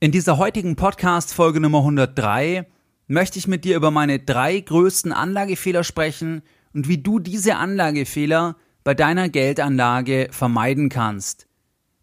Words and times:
In 0.00 0.12
dieser 0.12 0.38
heutigen 0.38 0.76
Podcast-Folge 0.76 1.58
Nummer 1.58 1.78
103 1.78 2.68
möchte 3.08 3.40
ich 3.40 3.48
mit 3.48 3.64
dir 3.64 3.74
über 3.74 3.90
meine 3.90 4.20
drei 4.20 4.60
größten 4.60 5.12
Anlagefehler 5.12 5.82
sprechen 5.82 6.42
und 6.72 6.86
wie 6.86 6.98
du 6.98 7.18
diese 7.18 7.56
Anlagefehler 7.56 8.54
bei 8.84 8.94
deiner 8.94 9.28
Geldanlage 9.28 10.28
vermeiden 10.30 10.88
kannst. 10.88 11.48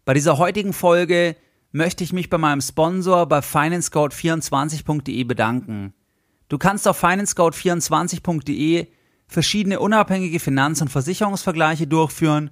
Bei 0.04 0.12
dieser 0.12 0.36
heutigen 0.36 0.74
Folge 0.74 1.36
möchte 1.72 2.04
ich 2.04 2.12
mich 2.12 2.28
bei 2.28 2.36
meinem 2.36 2.60
Sponsor 2.60 3.24
bei 3.24 3.38
financescout24.de 3.38 5.24
bedanken. 5.24 5.94
Du 6.50 6.58
kannst 6.58 6.86
auf 6.86 7.02
financescout24.de 7.02 8.88
verschiedene 9.26 9.80
unabhängige 9.80 10.38
Finanz- 10.38 10.82
und 10.82 10.90
Versicherungsvergleiche 10.90 11.86
durchführen 11.86 12.50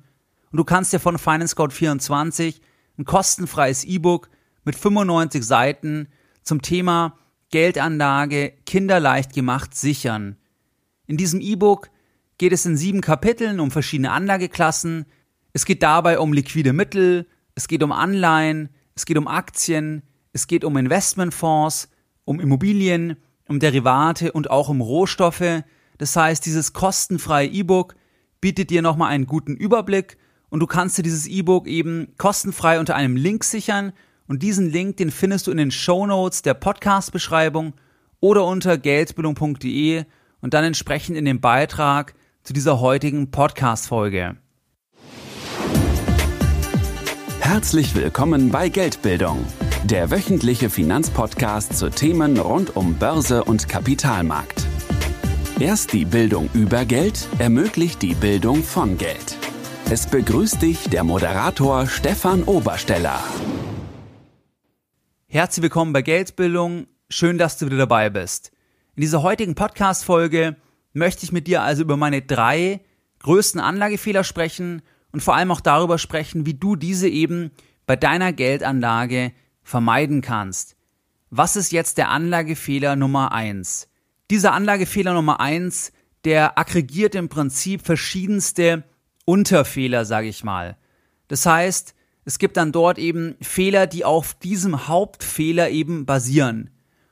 und 0.53 0.57
du 0.57 0.65
kannst 0.65 0.95
dir 0.95 1.01
von 1.01 1.19
FinanceScout24 1.19 2.63
ein 2.97 3.05
kostenfreies 3.05 3.85
E-Book 3.85 4.31
mit 4.65 4.77
95 4.77 5.45
Seiten 5.45 6.09
zum 6.43 6.62
Thema 6.62 7.19
Geldanlage 7.51 8.52
kinderleicht 8.66 9.33
gemacht 9.33 9.75
sichern. 9.75 10.37
In 11.07 11.16
diesem 11.16 11.41
E-Book 11.41 11.91
geht 12.38 12.52
es 12.52 12.66
in 12.66 12.77
sieben 12.77 13.01
Kapiteln 13.01 13.61
um 13.61 13.71
verschiedene 13.71 14.11
Anlageklassen. 14.11 15.07
Es 15.52 15.65
geht 15.65 15.83
dabei 15.83 16.19
um 16.19 16.33
liquide 16.33 16.73
Mittel, 16.73 17.29
es 17.55 17.69
geht 17.69 17.83
um 17.83 17.93
Anleihen, 17.93 18.71
es 18.95 19.07
geht 19.07 19.19
um 19.19 19.29
Aktien, 19.29 20.02
es 20.33 20.47
geht 20.47 20.65
um 20.65 20.77
Investmentfonds, 20.77 21.88
um 22.24 22.41
Immobilien, 22.41 23.16
um 23.46 23.60
Derivate 23.60 24.33
und 24.33 24.51
auch 24.51 24.69
um 24.69 24.80
Rohstoffe. 24.80 25.62
Das 25.99 26.16
heißt, 26.16 26.45
dieses 26.45 26.73
kostenfreie 26.73 27.49
E-Book 27.49 27.95
bietet 28.41 28.71
dir 28.71 28.83
nochmal 28.83 29.10
einen 29.10 29.27
guten 29.27 29.55
Überblick 29.55 30.16
und 30.49 30.60
du 30.60 30.66
kannst 30.66 30.99
dir 30.99 31.02
dieses 31.02 31.27
E-Book 31.27 31.66
eben 31.66 32.15
kostenfrei 32.19 32.80
unter 32.80 32.96
einem 32.96 33.16
Link 33.16 33.45
sichern 33.45 33.93
und 34.27 34.42
diesen 34.42 34.70
Link, 34.70 34.96
den 34.96 35.10
findest 35.10 35.46
du 35.46 35.51
in 35.51 35.59
den 35.59 35.70
Show 35.70 36.06
Notes 36.06 36.42
der 36.42 36.55
Podcast-Beschreibung 36.55 37.74
oder 38.20 38.45
unter 38.46 38.78
geldbildung.de 38.78 40.04
und 40.40 40.54
dann 40.54 40.65
entsprechend 40.65 41.16
in 41.16 41.24
dem 41.24 41.40
Beitrag 41.40 42.15
zu 42.43 42.52
dieser 42.52 42.80
heutigen 42.80 43.30
Podcast-Folge. 43.30 44.37
Herzlich 47.40 47.95
willkommen 47.95 48.51
bei 48.51 48.71
Geldbildung, 48.71 49.45
der 49.84 50.10
wöchentliche 50.10 50.71
Finanzpodcast 50.71 51.77
zu 51.77 51.90
Themen 51.90 52.38
rund 52.38 52.74
um 52.74 52.95
Börse 52.95 53.45
und 53.45 53.68
Kapitalmarkt. 53.68 54.66
Erst 55.60 55.93
die 55.93 56.04
Bildung 56.04 56.49
über 56.52 56.84
Geld 56.84 57.29
ermöglicht 57.38 58.02
die 58.02 58.15
Bildung 58.15 58.65
von 58.65 58.99
Geld. 58.99 59.37
Es 59.90 60.06
begrüßt 60.06 60.62
dich 60.62 60.88
der 60.88 61.04
Moderator 61.04 61.87
Stefan 61.87 62.43
Obersteller. 62.45 63.23
Herzlich 65.34 65.65
willkommen 65.65 65.93
bei 65.93 66.03
Geldbildung. 66.03 66.87
Schön, 67.10 67.38
dass 67.38 67.59
du 67.59 67.66
wieder 67.66 67.77
dabei 67.77 68.09
bist. 68.09 68.53
In 68.94 69.00
dieser 69.00 69.25
heutigen 69.25 69.56
Podcast-Folge 69.56 70.54
möchte 70.93 71.25
ich 71.25 71.32
mit 71.32 71.49
dir 71.49 71.62
also 71.62 71.82
über 71.82 71.97
meine 71.97 72.22
drei 72.22 72.82
größten 73.19 73.60
Anlagefehler 73.60 74.22
sprechen 74.22 74.81
und 75.10 75.25
vor 75.25 75.34
allem 75.34 75.50
auch 75.50 75.60
darüber 75.60 75.99
sprechen, 75.99 76.47
wie 76.47 76.55
du 76.55 76.77
diese 76.77 77.09
eben 77.09 77.50
bei 77.84 77.97
deiner 77.97 78.32
Geldanlage 78.32 79.32
vermeiden 79.65 80.21
kannst. 80.21 80.77
Was 81.31 81.56
ist 81.56 81.72
jetzt 81.72 81.99
der 81.99 82.10
Anlagefehler 82.10 82.94
Nummer 82.94 83.32
eins? 83.32 83.88
Dieser 84.31 84.53
Anlagefehler 84.53 85.15
Nummer 85.15 85.41
eins, 85.41 85.91
der 86.22 86.60
aggregiert 86.60 87.16
im 87.16 87.28
Prinzip 87.28 87.84
verschiedenste 87.84 88.84
Unterfehler, 89.25 90.05
sage 90.05 90.28
ich 90.28 90.44
mal. 90.44 90.77
Das 91.27 91.44
heißt, 91.44 91.97
es 92.25 92.39
gibt 92.39 92.56
dann 92.56 92.72
dort 92.72 92.99
eben 92.99 93.37
Fehler, 93.41 93.87
die 93.87 94.05
auf 94.05 94.34
diesem 94.34 94.89
Hauptfehler 94.89 95.71
eben 95.71 96.06
basieren. 96.06 96.71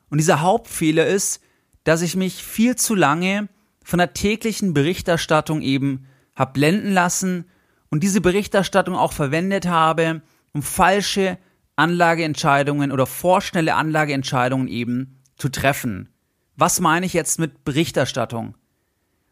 Und 0.09 0.19
dieser 0.19 0.41
Hauptfehler 0.41 1.07
ist, 1.07 1.41
dass 1.85 2.03
ich 2.03 2.17
mich 2.17 2.43
viel 2.45 2.77
zu 2.77 2.95
lange 2.95 3.49
von 3.85 3.99
der 3.99 4.15
täglichen 4.15 4.75
Berichterstattung 4.75 5.63
eben 5.63 6.07
hab 6.34 6.55
blenden 6.55 6.93
lassen 6.93 7.45
und 7.91 8.03
diese 8.03 8.21
Berichterstattung 8.21 8.95
auch 8.95 9.12
verwendet 9.12 9.67
habe, 9.67 10.22
um 10.53 10.62
falsche 10.62 11.39
Anlageentscheidungen 11.77 12.93
oder 12.93 13.06
vorschnelle 13.06 13.75
Anlageentscheidungen 13.75 14.69
eben 14.69 15.19
zu 15.37 15.49
treffen. 15.49 16.09
Was 16.56 16.81
meine 16.81 17.06
ich 17.06 17.12
jetzt 17.12 17.39
mit 17.39 17.65
Berichterstattung? 17.65 18.56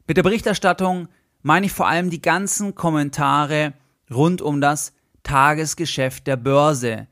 Mit 0.07 0.17
der 0.17 0.23
Berichterstattung 0.23 1.09
meine 1.43 1.67
ich 1.67 1.73
vor 1.73 1.89
allem 1.89 2.11
die 2.11 2.23
ganzen 2.23 2.75
Kommentare 2.75 3.75
rund 4.11 4.43
um 4.43 4.61
das 4.61 4.93
Tagesgeschäft 5.23 6.27
der 6.27 6.37
Börse. 6.37 7.07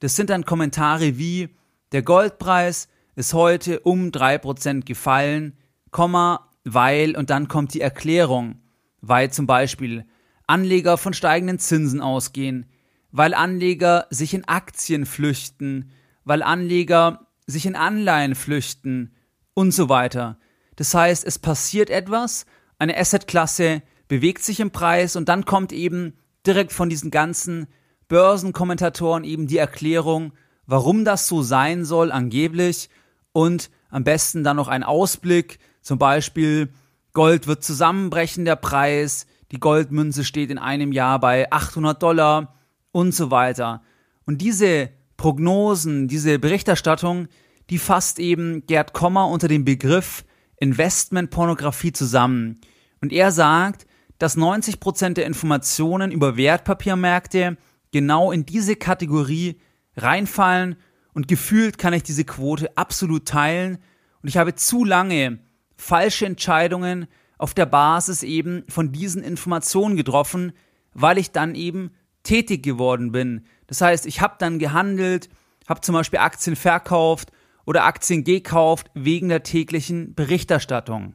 Das 0.00 0.16
sind 0.16 0.30
dann 0.30 0.44
Kommentare 0.44 1.18
wie 1.18 1.50
der 1.92 2.02
Goldpreis 2.02 2.88
ist 3.16 3.34
heute 3.34 3.80
um 3.80 4.12
drei 4.12 4.38
Prozent 4.38 4.86
gefallen, 4.86 5.56
Komma, 5.90 6.48
weil 6.64 7.16
und 7.16 7.30
dann 7.30 7.48
kommt 7.48 7.74
die 7.74 7.80
Erklärung, 7.80 8.60
weil 9.00 9.30
zum 9.30 9.46
Beispiel 9.46 10.06
Anleger 10.46 10.98
von 10.98 11.14
steigenden 11.14 11.58
Zinsen 11.58 12.00
ausgehen, 12.00 12.66
weil 13.10 13.34
Anleger 13.34 14.06
sich 14.10 14.34
in 14.34 14.46
Aktien 14.46 15.04
flüchten, 15.04 15.90
weil 16.24 16.42
Anleger 16.42 17.26
sich 17.46 17.66
in 17.66 17.76
Anleihen 17.76 18.34
flüchten 18.34 19.14
und 19.54 19.72
so 19.72 19.88
weiter. 19.88 20.38
Das 20.76 20.94
heißt, 20.94 21.24
es 21.24 21.38
passiert 21.38 21.90
etwas, 21.90 22.46
eine 22.78 22.96
Assetklasse 22.96 23.82
bewegt 24.08 24.42
sich 24.42 24.60
im 24.60 24.70
Preis 24.70 25.16
und 25.16 25.28
dann 25.28 25.44
kommt 25.44 25.72
eben 25.72 26.14
direkt 26.46 26.72
von 26.72 26.88
diesen 26.88 27.10
ganzen 27.10 27.66
Börsenkommentatoren 28.08 29.24
eben 29.24 29.46
die 29.46 29.58
Erklärung, 29.58 30.32
warum 30.66 31.04
das 31.04 31.26
so 31.26 31.42
sein 31.42 31.84
soll, 31.84 32.12
angeblich, 32.12 32.88
und 33.32 33.70
am 33.90 34.04
besten 34.04 34.42
dann 34.44 34.56
noch 34.56 34.68
ein 34.68 34.82
Ausblick, 34.82 35.58
zum 35.82 35.98
Beispiel 35.98 36.68
Gold 37.12 37.46
wird 37.46 37.64
zusammenbrechen, 37.64 38.44
der 38.44 38.56
Preis, 38.56 39.26
die 39.50 39.60
Goldmünze 39.60 40.24
steht 40.24 40.50
in 40.50 40.58
einem 40.58 40.92
Jahr 40.92 41.18
bei 41.18 41.50
800 41.50 42.02
Dollar 42.02 42.54
und 42.92 43.14
so 43.14 43.30
weiter. 43.30 43.82
Und 44.26 44.40
diese 44.42 44.90
Prognosen, 45.16 46.08
diese 46.08 46.38
Berichterstattung, 46.38 47.28
die 47.68 47.78
fasst 47.78 48.18
eben 48.18 48.66
Gerd 48.66 48.92
Kommer 48.92 49.28
unter 49.28 49.48
dem 49.48 49.64
Begriff 49.64 50.24
Investmentpornografie 50.56 51.92
zusammen. 51.92 52.60
Und 53.00 53.12
er 53.12 53.32
sagt, 53.32 53.86
dass 54.20 54.36
90 54.36 54.80
Prozent 54.80 55.16
der 55.16 55.24
Informationen 55.24 56.12
über 56.12 56.36
Wertpapiermärkte 56.36 57.56
genau 57.90 58.30
in 58.30 58.44
diese 58.44 58.76
Kategorie 58.76 59.58
reinfallen 59.96 60.76
und 61.14 61.26
gefühlt 61.26 61.78
kann 61.78 61.94
ich 61.94 62.02
diese 62.02 62.24
Quote 62.24 62.76
absolut 62.76 63.26
teilen 63.26 63.78
und 64.22 64.28
ich 64.28 64.36
habe 64.36 64.54
zu 64.54 64.84
lange 64.84 65.38
falsche 65.74 66.26
Entscheidungen 66.26 67.06
auf 67.38 67.54
der 67.54 67.64
Basis 67.64 68.22
eben 68.22 68.64
von 68.68 68.92
diesen 68.92 69.22
Informationen 69.22 69.96
getroffen, 69.96 70.52
weil 70.92 71.16
ich 71.16 71.32
dann 71.32 71.54
eben 71.54 71.90
tätig 72.22 72.62
geworden 72.62 73.12
bin. 73.12 73.46
Das 73.68 73.80
heißt, 73.80 74.04
ich 74.04 74.20
habe 74.20 74.34
dann 74.38 74.58
gehandelt, 74.58 75.30
habe 75.66 75.80
zum 75.80 75.94
Beispiel 75.94 76.18
Aktien 76.18 76.56
verkauft 76.56 77.32
oder 77.64 77.84
Aktien 77.84 78.22
gekauft 78.24 78.90
wegen 78.92 79.30
der 79.30 79.42
täglichen 79.42 80.14
Berichterstattung. 80.14 81.14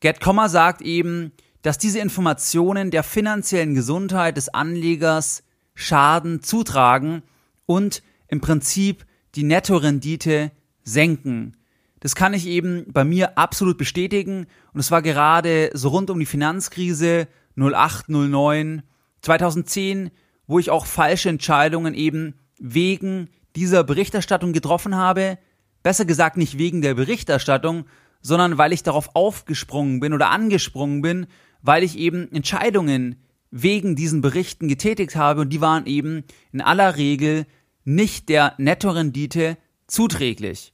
Gerd 0.00 0.20
Kommer 0.20 0.50
sagt 0.50 0.82
eben, 0.82 1.32
dass 1.62 1.78
diese 1.78 2.00
Informationen 2.00 2.90
der 2.90 3.02
finanziellen 3.02 3.74
Gesundheit 3.74 4.36
des 4.36 4.48
Anlegers 4.48 5.44
Schaden 5.74 6.42
zutragen 6.42 7.22
und 7.66 8.02
im 8.28 8.40
Prinzip 8.40 9.06
die 9.34 9.44
Nettorendite 9.44 10.50
senken. 10.84 11.56
Das 12.00 12.14
kann 12.14 12.34
ich 12.34 12.46
eben 12.46 12.84
bei 12.88 13.04
mir 13.04 13.38
absolut 13.38 13.78
bestätigen 13.78 14.46
und 14.74 14.80
es 14.80 14.90
war 14.90 15.02
gerade 15.02 15.70
so 15.72 15.90
rund 15.90 16.10
um 16.10 16.18
die 16.18 16.26
Finanzkrise 16.26 17.28
08, 17.56 18.08
09, 18.08 18.82
2010, 19.22 20.10
wo 20.46 20.58
ich 20.58 20.70
auch 20.70 20.84
falsche 20.84 21.28
Entscheidungen 21.28 21.94
eben 21.94 22.34
wegen 22.58 23.28
dieser 23.54 23.84
Berichterstattung 23.84 24.52
getroffen 24.52 24.96
habe. 24.96 25.38
Besser 25.82 26.04
gesagt 26.04 26.36
nicht 26.36 26.58
wegen 26.58 26.82
der 26.82 26.94
Berichterstattung, 26.94 27.84
sondern 28.20 28.58
weil 28.58 28.72
ich 28.72 28.82
darauf 28.82 29.14
aufgesprungen 29.14 30.00
bin 30.00 30.12
oder 30.12 30.30
angesprungen 30.30 31.02
bin 31.02 31.26
weil 31.62 31.82
ich 31.82 31.96
eben 31.96 32.30
Entscheidungen 32.32 33.16
wegen 33.50 33.96
diesen 33.96 34.20
Berichten 34.20 34.68
getätigt 34.68 35.16
habe 35.16 35.42
und 35.42 35.50
die 35.50 35.60
waren 35.60 35.86
eben 35.86 36.24
in 36.52 36.60
aller 36.60 36.96
Regel 36.96 37.46
nicht 37.84 38.28
der 38.28 38.54
Nettorendite 38.58 39.56
zuträglich. 39.86 40.72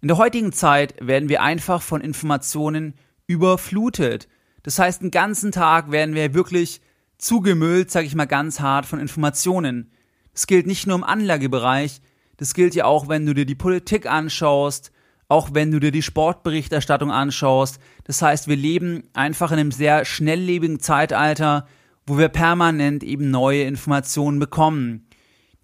In 0.00 0.08
der 0.08 0.16
heutigen 0.16 0.52
Zeit 0.52 0.94
werden 1.00 1.28
wir 1.28 1.42
einfach 1.42 1.82
von 1.82 2.00
Informationen 2.00 2.94
überflutet. 3.26 4.28
Das 4.62 4.78
heißt, 4.78 5.02
den 5.02 5.10
ganzen 5.10 5.52
Tag 5.52 5.90
werden 5.90 6.14
wir 6.14 6.32
wirklich 6.32 6.80
zugemüllt, 7.18 7.90
sage 7.90 8.06
ich 8.06 8.14
mal 8.14 8.26
ganz 8.26 8.60
hart, 8.60 8.86
von 8.86 8.98
Informationen. 8.98 9.92
Das 10.32 10.46
gilt 10.46 10.66
nicht 10.66 10.86
nur 10.86 10.96
im 10.96 11.04
Anlagebereich, 11.04 12.00
das 12.38 12.54
gilt 12.54 12.74
ja 12.74 12.86
auch, 12.86 13.08
wenn 13.08 13.26
du 13.26 13.34
dir 13.34 13.44
die 13.44 13.54
Politik 13.54 14.06
anschaust, 14.06 14.92
auch 15.30 15.50
wenn 15.52 15.70
du 15.70 15.78
dir 15.78 15.92
die 15.92 16.02
Sportberichterstattung 16.02 17.12
anschaust. 17.12 17.78
Das 18.02 18.20
heißt, 18.20 18.48
wir 18.48 18.56
leben 18.56 19.04
einfach 19.12 19.52
in 19.52 19.60
einem 19.60 19.70
sehr 19.70 20.04
schnelllebigen 20.04 20.80
Zeitalter, 20.80 21.68
wo 22.04 22.18
wir 22.18 22.28
permanent 22.28 23.04
eben 23.04 23.30
neue 23.30 23.62
Informationen 23.62 24.40
bekommen. 24.40 25.06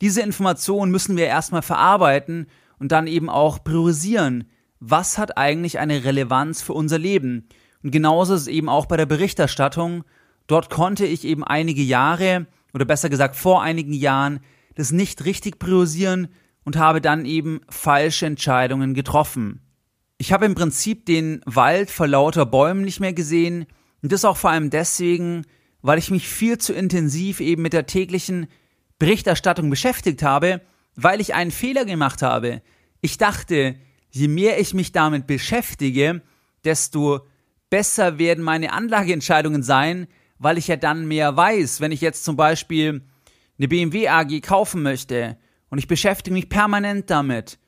diese 0.02 0.20
Informationen 0.20 0.92
müssen 0.92 1.16
wir 1.16 1.26
erstmal 1.26 1.62
verarbeiten 1.62 2.46
und 2.78 2.92
dann 2.92 3.06
eben 3.06 3.28
auch 3.28 3.64
priorisieren. 3.64 4.44
Was 4.78 5.18
hat 5.18 5.38
eigentlich 5.38 5.78
eine 5.78 6.04
Relevanz 6.04 6.62
für 6.62 6.74
unser 6.74 6.98
Leben? 6.98 7.48
Und 7.82 7.90
genauso 7.90 8.34
ist 8.34 8.42
es 8.42 8.48
eben 8.48 8.68
auch 8.68 8.86
bei 8.86 8.96
der 8.96 9.06
Berichterstattung. 9.06 10.04
Dort 10.46 10.70
konnte 10.70 11.06
ich 11.06 11.24
eben 11.24 11.42
einige 11.42 11.82
Jahre, 11.82 12.46
oder 12.74 12.84
besser 12.84 13.08
gesagt 13.08 13.34
vor 13.34 13.62
einigen 13.62 13.94
Jahren, 13.94 14.40
das 14.76 14.92
nicht 14.92 15.24
richtig 15.24 15.58
priorisieren 15.58 16.28
und 16.66 16.76
habe 16.76 17.00
dann 17.00 17.24
eben 17.24 17.60
falsche 17.70 18.26
Entscheidungen 18.26 18.92
getroffen. 18.92 19.60
Ich 20.18 20.32
habe 20.32 20.46
im 20.46 20.56
Prinzip 20.56 21.06
den 21.06 21.40
Wald 21.46 21.90
vor 21.90 22.08
lauter 22.08 22.44
Bäumen 22.44 22.82
nicht 22.82 22.98
mehr 22.98 23.12
gesehen 23.12 23.66
und 24.02 24.10
das 24.10 24.24
auch 24.24 24.36
vor 24.36 24.50
allem 24.50 24.68
deswegen, 24.68 25.46
weil 25.80 25.98
ich 25.98 26.10
mich 26.10 26.28
viel 26.28 26.58
zu 26.58 26.74
intensiv 26.74 27.40
eben 27.40 27.62
mit 27.62 27.72
der 27.72 27.86
täglichen 27.86 28.48
Berichterstattung 28.98 29.70
beschäftigt 29.70 30.24
habe, 30.24 30.60
weil 30.96 31.20
ich 31.20 31.34
einen 31.34 31.52
Fehler 31.52 31.84
gemacht 31.84 32.20
habe. 32.20 32.62
Ich 33.00 33.16
dachte, 33.16 33.76
je 34.10 34.26
mehr 34.26 34.58
ich 34.58 34.74
mich 34.74 34.90
damit 34.90 35.28
beschäftige, 35.28 36.20
desto 36.64 37.20
besser 37.70 38.18
werden 38.18 38.42
meine 38.42 38.72
Anlageentscheidungen 38.72 39.62
sein, 39.62 40.08
weil 40.38 40.58
ich 40.58 40.66
ja 40.66 40.76
dann 40.76 41.06
mehr 41.06 41.36
weiß. 41.36 41.80
Wenn 41.80 41.92
ich 41.92 42.00
jetzt 42.00 42.24
zum 42.24 42.34
Beispiel 42.34 43.02
eine 43.56 43.68
BMW 43.68 44.08
AG 44.08 44.40
kaufen 44.40 44.82
möchte 44.82 45.36
und 45.70 45.78
ich 45.78 45.88
beschäftige 45.88 46.34
mich 46.34 46.48
permanent 46.48 47.10
damit, 47.10 47.58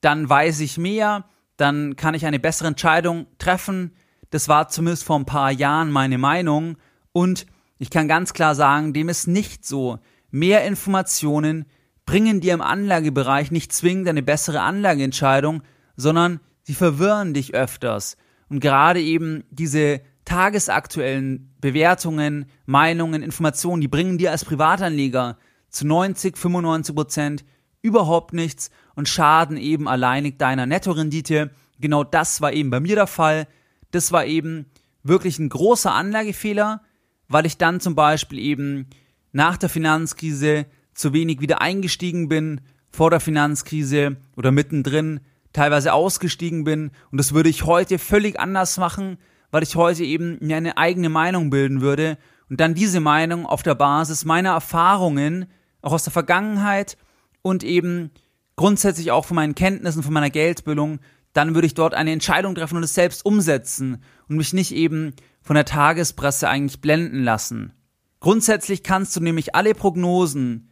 dann 0.00 0.28
weiß 0.28 0.60
ich 0.60 0.78
mehr, 0.78 1.24
dann 1.56 1.96
kann 1.96 2.14
ich 2.14 2.26
eine 2.26 2.40
bessere 2.40 2.68
Entscheidung 2.68 3.26
treffen. 3.38 3.92
Das 4.30 4.48
war 4.48 4.68
zumindest 4.68 5.04
vor 5.04 5.18
ein 5.18 5.26
paar 5.26 5.50
Jahren 5.50 5.90
meine 5.90 6.18
Meinung 6.18 6.76
und 7.12 7.46
ich 7.78 7.90
kann 7.90 8.08
ganz 8.08 8.32
klar 8.32 8.54
sagen, 8.54 8.92
dem 8.92 9.08
ist 9.08 9.26
nicht 9.26 9.66
so. 9.66 9.98
Mehr 10.30 10.64
Informationen 10.64 11.66
bringen 12.06 12.40
dir 12.40 12.54
im 12.54 12.60
Anlagebereich 12.60 13.50
nicht 13.50 13.72
zwingend 13.72 14.08
eine 14.08 14.22
bessere 14.22 14.60
Anlageentscheidung, 14.60 15.62
sondern 15.96 16.40
sie 16.62 16.74
verwirren 16.74 17.34
dich 17.34 17.54
öfters. 17.54 18.16
Und 18.48 18.60
gerade 18.60 19.00
eben 19.00 19.44
diese 19.50 20.00
tagesaktuellen 20.24 21.54
Bewertungen, 21.60 22.46
Meinungen, 22.66 23.22
Informationen, 23.22 23.80
die 23.80 23.88
bringen 23.88 24.18
dir 24.18 24.30
als 24.30 24.44
Privatanleger 24.44 25.36
zu 25.72 25.86
90, 25.86 26.38
95 26.38 26.94
Prozent 26.94 27.44
überhaupt 27.80 28.32
nichts 28.32 28.70
und 28.94 29.08
schaden 29.08 29.56
eben 29.56 29.88
alleinig 29.88 30.38
deiner 30.38 30.66
Nettorendite. 30.66 31.50
Genau 31.80 32.04
das 32.04 32.40
war 32.40 32.52
eben 32.52 32.70
bei 32.70 32.78
mir 32.78 32.94
der 32.94 33.08
Fall. 33.08 33.48
Das 33.90 34.12
war 34.12 34.24
eben 34.24 34.66
wirklich 35.02 35.38
ein 35.38 35.48
großer 35.48 35.92
Anlagefehler, 35.92 36.82
weil 37.28 37.46
ich 37.46 37.58
dann 37.58 37.80
zum 37.80 37.94
Beispiel 37.94 38.38
eben 38.38 38.86
nach 39.32 39.56
der 39.56 39.68
Finanzkrise 39.68 40.66
zu 40.94 41.12
wenig 41.12 41.40
wieder 41.40 41.60
eingestiegen 41.60 42.28
bin, 42.28 42.60
vor 42.90 43.10
der 43.10 43.20
Finanzkrise 43.20 44.16
oder 44.36 44.52
mittendrin 44.52 45.20
teilweise 45.52 45.92
ausgestiegen 45.94 46.64
bin. 46.64 46.90
Und 47.10 47.18
das 47.18 47.32
würde 47.32 47.48
ich 47.48 47.64
heute 47.64 47.98
völlig 47.98 48.38
anders 48.38 48.76
machen, 48.76 49.18
weil 49.50 49.62
ich 49.62 49.76
heute 49.76 50.04
eben 50.04 50.38
mir 50.40 50.56
eine 50.56 50.76
eigene 50.76 51.08
Meinung 51.08 51.50
bilden 51.50 51.80
würde 51.80 52.18
und 52.48 52.60
dann 52.60 52.74
diese 52.74 53.00
Meinung 53.00 53.46
auf 53.46 53.62
der 53.62 53.74
Basis 53.74 54.24
meiner 54.24 54.50
Erfahrungen, 54.50 55.46
auch 55.82 55.92
aus 55.92 56.04
der 56.04 56.12
Vergangenheit 56.12 56.96
und 57.42 57.64
eben 57.64 58.10
grundsätzlich 58.56 59.10
auch 59.10 59.24
von 59.24 59.34
meinen 59.34 59.54
Kenntnissen, 59.54 60.02
von 60.02 60.12
meiner 60.12 60.30
Geldbildung, 60.30 61.00
dann 61.32 61.54
würde 61.54 61.66
ich 61.66 61.74
dort 61.74 61.94
eine 61.94 62.12
Entscheidung 62.12 62.54
treffen 62.54 62.76
und 62.76 62.82
es 62.82 62.94
selbst 62.94 63.24
umsetzen 63.24 64.02
und 64.28 64.36
mich 64.36 64.52
nicht 64.52 64.72
eben 64.72 65.14
von 65.40 65.54
der 65.54 65.64
Tagespresse 65.64 66.48
eigentlich 66.48 66.80
blenden 66.80 67.22
lassen. 67.22 67.72
Grundsätzlich 68.20 68.82
kannst 68.82 69.16
du 69.16 69.20
nämlich 69.20 69.54
alle 69.54 69.74
Prognosen, 69.74 70.70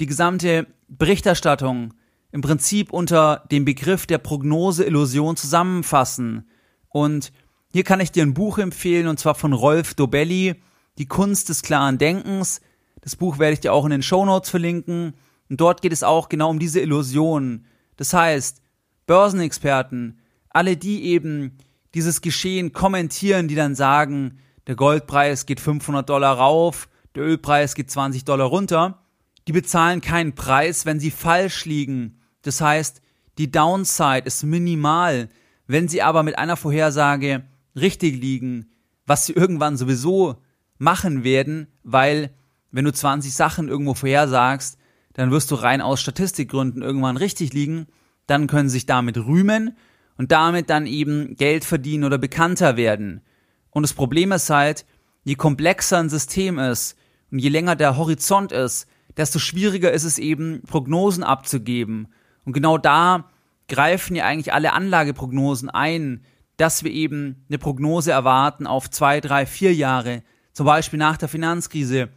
die 0.00 0.06
gesamte 0.06 0.66
Berichterstattung 0.88 1.94
im 2.32 2.40
Prinzip 2.40 2.92
unter 2.92 3.44
dem 3.50 3.64
Begriff 3.64 4.06
der 4.06 4.18
Prognose-Illusion 4.18 5.36
zusammenfassen. 5.36 6.48
Und 6.88 7.32
hier 7.72 7.84
kann 7.84 8.00
ich 8.00 8.12
dir 8.12 8.24
ein 8.24 8.34
Buch 8.34 8.58
empfehlen, 8.58 9.06
und 9.06 9.20
zwar 9.20 9.34
von 9.34 9.52
Rolf 9.52 9.94
Dobelli, 9.94 10.56
Die 10.98 11.06
Kunst 11.06 11.48
des 11.48 11.62
klaren 11.62 11.98
Denkens. 11.98 12.60
Das 13.08 13.16
Buch 13.16 13.38
werde 13.38 13.54
ich 13.54 13.60
dir 13.60 13.72
auch 13.72 13.86
in 13.86 13.90
den 13.90 14.02
Show 14.02 14.26
Notes 14.26 14.50
verlinken. 14.50 15.14
Und 15.48 15.58
dort 15.62 15.80
geht 15.80 15.94
es 15.94 16.02
auch 16.02 16.28
genau 16.28 16.50
um 16.50 16.58
diese 16.58 16.80
Illusion. 16.80 17.64
Das 17.96 18.12
heißt, 18.12 18.60
Börsenexperten, 19.06 20.20
alle 20.50 20.76
die 20.76 21.04
eben 21.04 21.56
dieses 21.94 22.20
Geschehen 22.20 22.74
kommentieren, 22.74 23.48
die 23.48 23.54
dann 23.54 23.74
sagen, 23.74 24.40
der 24.66 24.76
Goldpreis 24.76 25.46
geht 25.46 25.58
500 25.58 26.06
Dollar 26.06 26.36
rauf, 26.36 26.90
der 27.14 27.22
Ölpreis 27.22 27.74
geht 27.74 27.90
20 27.90 28.26
Dollar 28.26 28.48
runter, 28.48 29.02
die 29.46 29.52
bezahlen 29.52 30.02
keinen 30.02 30.34
Preis, 30.34 30.84
wenn 30.84 31.00
sie 31.00 31.10
falsch 31.10 31.64
liegen. 31.64 32.20
Das 32.42 32.60
heißt, 32.60 33.00
die 33.38 33.50
Downside 33.50 34.26
ist 34.26 34.42
minimal. 34.42 35.30
Wenn 35.66 35.88
sie 35.88 36.02
aber 36.02 36.22
mit 36.22 36.38
einer 36.38 36.58
Vorhersage 36.58 37.42
richtig 37.74 38.20
liegen, 38.20 38.70
was 39.06 39.24
sie 39.24 39.32
irgendwann 39.32 39.78
sowieso 39.78 40.42
machen 40.76 41.24
werden, 41.24 41.68
weil 41.82 42.34
wenn 42.70 42.84
du 42.84 42.92
20 42.92 43.32
Sachen 43.32 43.68
irgendwo 43.68 43.94
vorhersagst, 43.94 44.78
dann 45.14 45.30
wirst 45.30 45.50
du 45.50 45.56
rein 45.56 45.80
aus 45.80 46.00
Statistikgründen 46.00 46.82
irgendwann 46.82 47.16
richtig 47.16 47.52
liegen, 47.52 47.86
dann 48.26 48.46
können 48.46 48.68
sich 48.68 48.86
damit 48.86 49.16
rühmen 49.16 49.76
und 50.16 50.32
damit 50.32 50.70
dann 50.70 50.86
eben 50.86 51.36
Geld 51.36 51.64
verdienen 51.64 52.04
oder 52.04 52.18
bekannter 52.18 52.76
werden. 52.76 53.22
Und 53.70 53.82
das 53.82 53.94
Problem 53.94 54.32
ist 54.32 54.50
halt, 54.50 54.84
je 55.24 55.34
komplexer 55.34 55.98
ein 55.98 56.08
System 56.08 56.58
ist 56.58 56.96
und 57.30 57.38
je 57.38 57.48
länger 57.48 57.76
der 57.76 57.96
Horizont 57.96 58.52
ist, 58.52 58.86
desto 59.16 59.38
schwieriger 59.38 59.92
ist 59.92 60.04
es 60.04 60.18
eben, 60.18 60.62
Prognosen 60.66 61.22
abzugeben. 61.22 62.08
Und 62.44 62.52
genau 62.52 62.78
da 62.78 63.30
greifen 63.68 64.16
ja 64.16 64.24
eigentlich 64.24 64.52
alle 64.52 64.72
Anlageprognosen 64.72 65.70
ein, 65.70 66.24
dass 66.56 66.82
wir 66.82 66.90
eben 66.90 67.44
eine 67.48 67.58
Prognose 67.58 68.10
erwarten 68.10 68.66
auf 68.66 68.90
zwei, 68.90 69.20
drei, 69.20 69.46
vier 69.46 69.74
Jahre, 69.74 70.22
zum 70.52 70.66
Beispiel 70.66 70.98
nach 70.98 71.16
der 71.16 71.28
Finanzkrise. 71.28 72.08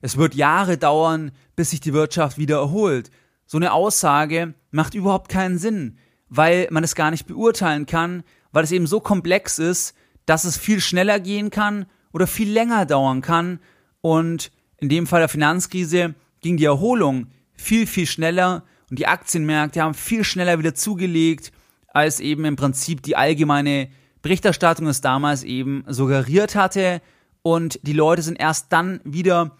Es 0.00 0.16
wird 0.16 0.34
Jahre 0.34 0.78
dauern, 0.78 1.32
bis 1.56 1.70
sich 1.70 1.80
die 1.80 1.92
Wirtschaft 1.92 2.38
wieder 2.38 2.56
erholt. 2.56 3.10
So 3.46 3.58
eine 3.58 3.72
Aussage 3.72 4.54
macht 4.70 4.94
überhaupt 4.94 5.28
keinen 5.28 5.58
Sinn, 5.58 5.98
weil 6.28 6.68
man 6.70 6.84
es 6.84 6.94
gar 6.94 7.10
nicht 7.10 7.26
beurteilen 7.26 7.86
kann, 7.86 8.22
weil 8.52 8.64
es 8.64 8.72
eben 8.72 8.86
so 8.86 9.00
komplex 9.00 9.58
ist, 9.58 9.94
dass 10.26 10.44
es 10.44 10.56
viel 10.56 10.80
schneller 10.80 11.20
gehen 11.20 11.50
kann 11.50 11.86
oder 12.12 12.26
viel 12.26 12.50
länger 12.50 12.86
dauern 12.86 13.20
kann. 13.20 13.60
Und 14.00 14.50
in 14.78 14.88
dem 14.88 15.06
Fall 15.06 15.20
der 15.20 15.28
Finanzkrise 15.28 16.14
ging 16.40 16.56
die 16.56 16.64
Erholung 16.64 17.26
viel, 17.52 17.86
viel 17.86 18.06
schneller 18.06 18.64
und 18.88 18.98
die 18.98 19.06
Aktienmärkte 19.06 19.82
haben 19.82 19.94
viel 19.94 20.24
schneller 20.24 20.58
wieder 20.58 20.74
zugelegt, 20.74 21.52
als 21.88 22.20
eben 22.20 22.44
im 22.44 22.56
Prinzip 22.56 23.02
die 23.02 23.16
allgemeine 23.16 23.88
Berichterstattung 24.22 24.86
es 24.86 25.00
damals 25.00 25.44
eben 25.44 25.84
suggeriert 25.86 26.54
hatte. 26.54 27.00
Und 27.42 27.78
die 27.82 27.92
Leute 27.92 28.22
sind 28.22 28.38
erst 28.38 28.72
dann 28.72 29.00
wieder 29.04 29.56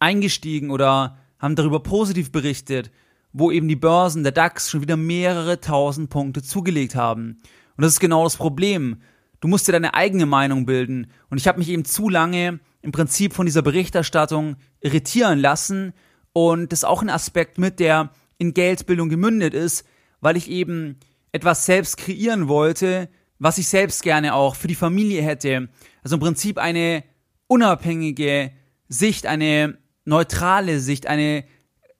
eingestiegen 0.00 0.70
oder 0.70 1.18
haben 1.38 1.56
darüber 1.56 1.82
positiv 1.82 2.32
berichtet, 2.32 2.90
wo 3.32 3.50
eben 3.50 3.68
die 3.68 3.76
Börsen, 3.76 4.22
der 4.22 4.32
DAX 4.32 4.70
schon 4.70 4.80
wieder 4.80 4.96
mehrere 4.96 5.60
tausend 5.60 6.10
Punkte 6.10 6.42
zugelegt 6.42 6.94
haben. 6.94 7.40
Und 7.76 7.82
das 7.82 7.94
ist 7.94 8.00
genau 8.00 8.24
das 8.24 8.36
Problem. 8.36 9.00
Du 9.40 9.48
musst 9.48 9.68
dir 9.68 9.72
deine 9.72 9.94
eigene 9.94 10.26
Meinung 10.26 10.66
bilden. 10.66 11.08
Und 11.28 11.38
ich 11.38 11.48
habe 11.48 11.58
mich 11.58 11.68
eben 11.68 11.84
zu 11.84 12.08
lange 12.08 12.60
im 12.80 12.92
Prinzip 12.92 13.34
von 13.34 13.46
dieser 13.46 13.62
Berichterstattung 13.62 14.56
irritieren 14.80 15.38
lassen. 15.38 15.92
Und 16.32 16.72
das 16.72 16.80
ist 16.80 16.84
auch 16.84 17.02
ein 17.02 17.10
Aspekt 17.10 17.58
mit, 17.58 17.80
der 17.80 18.10
in 18.38 18.54
Geldbildung 18.54 19.08
gemündet 19.08 19.52
ist, 19.52 19.84
weil 20.20 20.36
ich 20.36 20.48
eben 20.48 20.98
etwas 21.32 21.66
selbst 21.66 21.96
kreieren 21.96 22.48
wollte, 22.48 23.08
was 23.38 23.58
ich 23.58 23.68
selbst 23.68 24.02
gerne 24.02 24.34
auch 24.34 24.54
für 24.54 24.68
die 24.68 24.74
Familie 24.74 25.22
hätte. 25.22 25.68
Also 26.02 26.16
im 26.16 26.20
Prinzip 26.20 26.58
eine 26.58 27.04
unabhängige 27.48 28.52
Sicht, 28.88 29.26
eine 29.26 29.76
neutrale 30.04 30.80
Sicht, 30.80 31.06
eine 31.06 31.44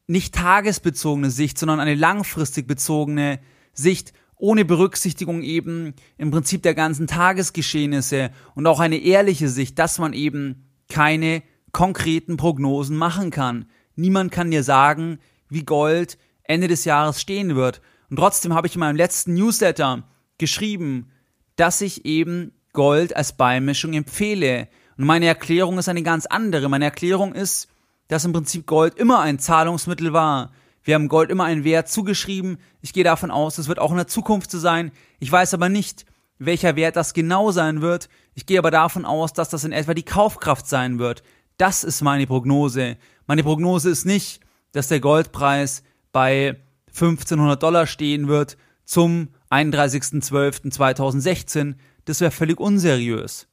nicht 0.06 0.34
tagesbezogene 0.34 1.30
Sicht, 1.30 1.58
sondern 1.58 1.80
eine 1.80 1.94
langfristig 1.94 2.66
bezogene 2.66 3.40
Sicht 3.72 4.12
ohne 4.36 4.64
Berücksichtigung 4.64 5.42
eben 5.42 5.94
im 6.18 6.30
Prinzip 6.30 6.62
der 6.62 6.74
ganzen 6.74 7.06
Tagesgeschehnisse 7.06 8.30
und 8.54 8.66
auch 8.66 8.80
eine 8.80 8.98
ehrliche 8.98 9.48
Sicht, 9.48 9.78
dass 9.78 9.98
man 9.98 10.12
eben 10.12 10.68
keine 10.88 11.42
konkreten 11.72 12.36
Prognosen 12.36 12.96
machen 12.96 13.30
kann. 13.30 13.66
Niemand 13.96 14.32
kann 14.32 14.50
dir 14.50 14.62
sagen, 14.62 15.18
wie 15.48 15.64
Gold 15.64 16.18
Ende 16.42 16.68
des 16.68 16.84
Jahres 16.84 17.20
stehen 17.20 17.56
wird. 17.56 17.80
Und 18.10 18.16
trotzdem 18.18 18.54
habe 18.54 18.66
ich 18.66 18.74
in 18.74 18.80
meinem 18.80 18.96
letzten 18.96 19.34
Newsletter 19.34 20.04
geschrieben, 20.38 21.10
dass 21.56 21.80
ich 21.80 22.04
eben 22.04 22.52
Gold 22.72 23.16
als 23.16 23.36
Beimischung 23.36 23.94
empfehle. 23.94 24.68
Und 24.98 25.06
meine 25.06 25.26
Erklärung 25.26 25.78
ist 25.78 25.88
eine 25.88 26.02
ganz 26.02 26.26
andere. 26.26 26.68
Meine 26.68 26.84
Erklärung 26.84 27.34
ist, 27.34 27.68
dass 28.08 28.24
im 28.24 28.32
Prinzip 28.32 28.66
Gold 28.66 28.94
immer 28.94 29.20
ein 29.20 29.38
Zahlungsmittel 29.38 30.12
war 30.12 30.50
wir 30.84 30.94
haben 30.94 31.08
Gold 31.08 31.30
immer 31.30 31.44
einen 31.44 31.64
Wert 31.64 31.88
zugeschrieben. 31.88 32.58
Ich 32.82 32.92
gehe 32.92 33.04
davon 33.04 33.30
aus, 33.30 33.56
es 33.56 33.68
wird 33.68 33.78
auch 33.78 33.90
in 33.90 33.96
der 33.96 34.06
Zukunft 34.06 34.50
so 34.50 34.58
sein. 34.58 34.92
Ich 35.18 35.32
weiß 35.32 35.54
aber 35.54 35.70
nicht, 35.70 36.04
welcher 36.38 36.76
Wert 36.76 36.96
das 36.96 37.14
genau 37.14 37.50
sein 37.50 37.80
wird. 37.80 38.10
Ich 38.34 38.44
gehe 38.44 38.58
aber 38.58 38.70
davon 38.70 39.06
aus, 39.06 39.32
dass 39.32 39.48
das 39.48 39.64
in 39.64 39.72
etwa 39.72 39.94
die 39.94 40.02
Kaufkraft 40.02 40.68
sein 40.68 40.98
wird. 40.98 41.22
Das 41.56 41.84
ist 41.84 42.02
meine 42.02 42.26
Prognose. 42.26 42.98
Meine 43.26 43.42
Prognose 43.42 43.88
ist 43.88 44.04
nicht, 44.04 44.40
dass 44.72 44.88
der 44.88 45.00
Goldpreis 45.00 45.82
bei 46.12 46.60
1500 46.88 47.62
Dollar 47.62 47.86
stehen 47.86 48.28
wird 48.28 48.58
zum 48.84 49.28
31.12.2016. 49.50 51.76
Das 52.04 52.20
wäre 52.20 52.30
völlig 52.30 52.60
unseriös. 52.60 53.46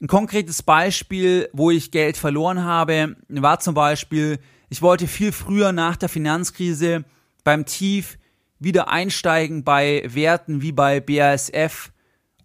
Ein 0.00 0.06
konkretes 0.06 0.62
Beispiel, 0.62 1.48
wo 1.52 1.72
ich 1.72 1.90
Geld 1.90 2.16
verloren 2.16 2.62
habe, 2.62 3.16
war 3.28 3.58
zum 3.58 3.74
Beispiel, 3.74 4.38
ich 4.68 4.80
wollte 4.80 5.08
viel 5.08 5.32
früher 5.32 5.72
nach 5.72 5.96
der 5.96 6.08
Finanzkrise 6.08 7.04
beim 7.42 7.66
Tief 7.66 8.16
wieder 8.60 8.88
einsteigen 8.88 9.64
bei 9.64 10.04
Werten 10.06 10.62
wie 10.62 10.70
bei 10.70 11.00
BASF 11.00 11.90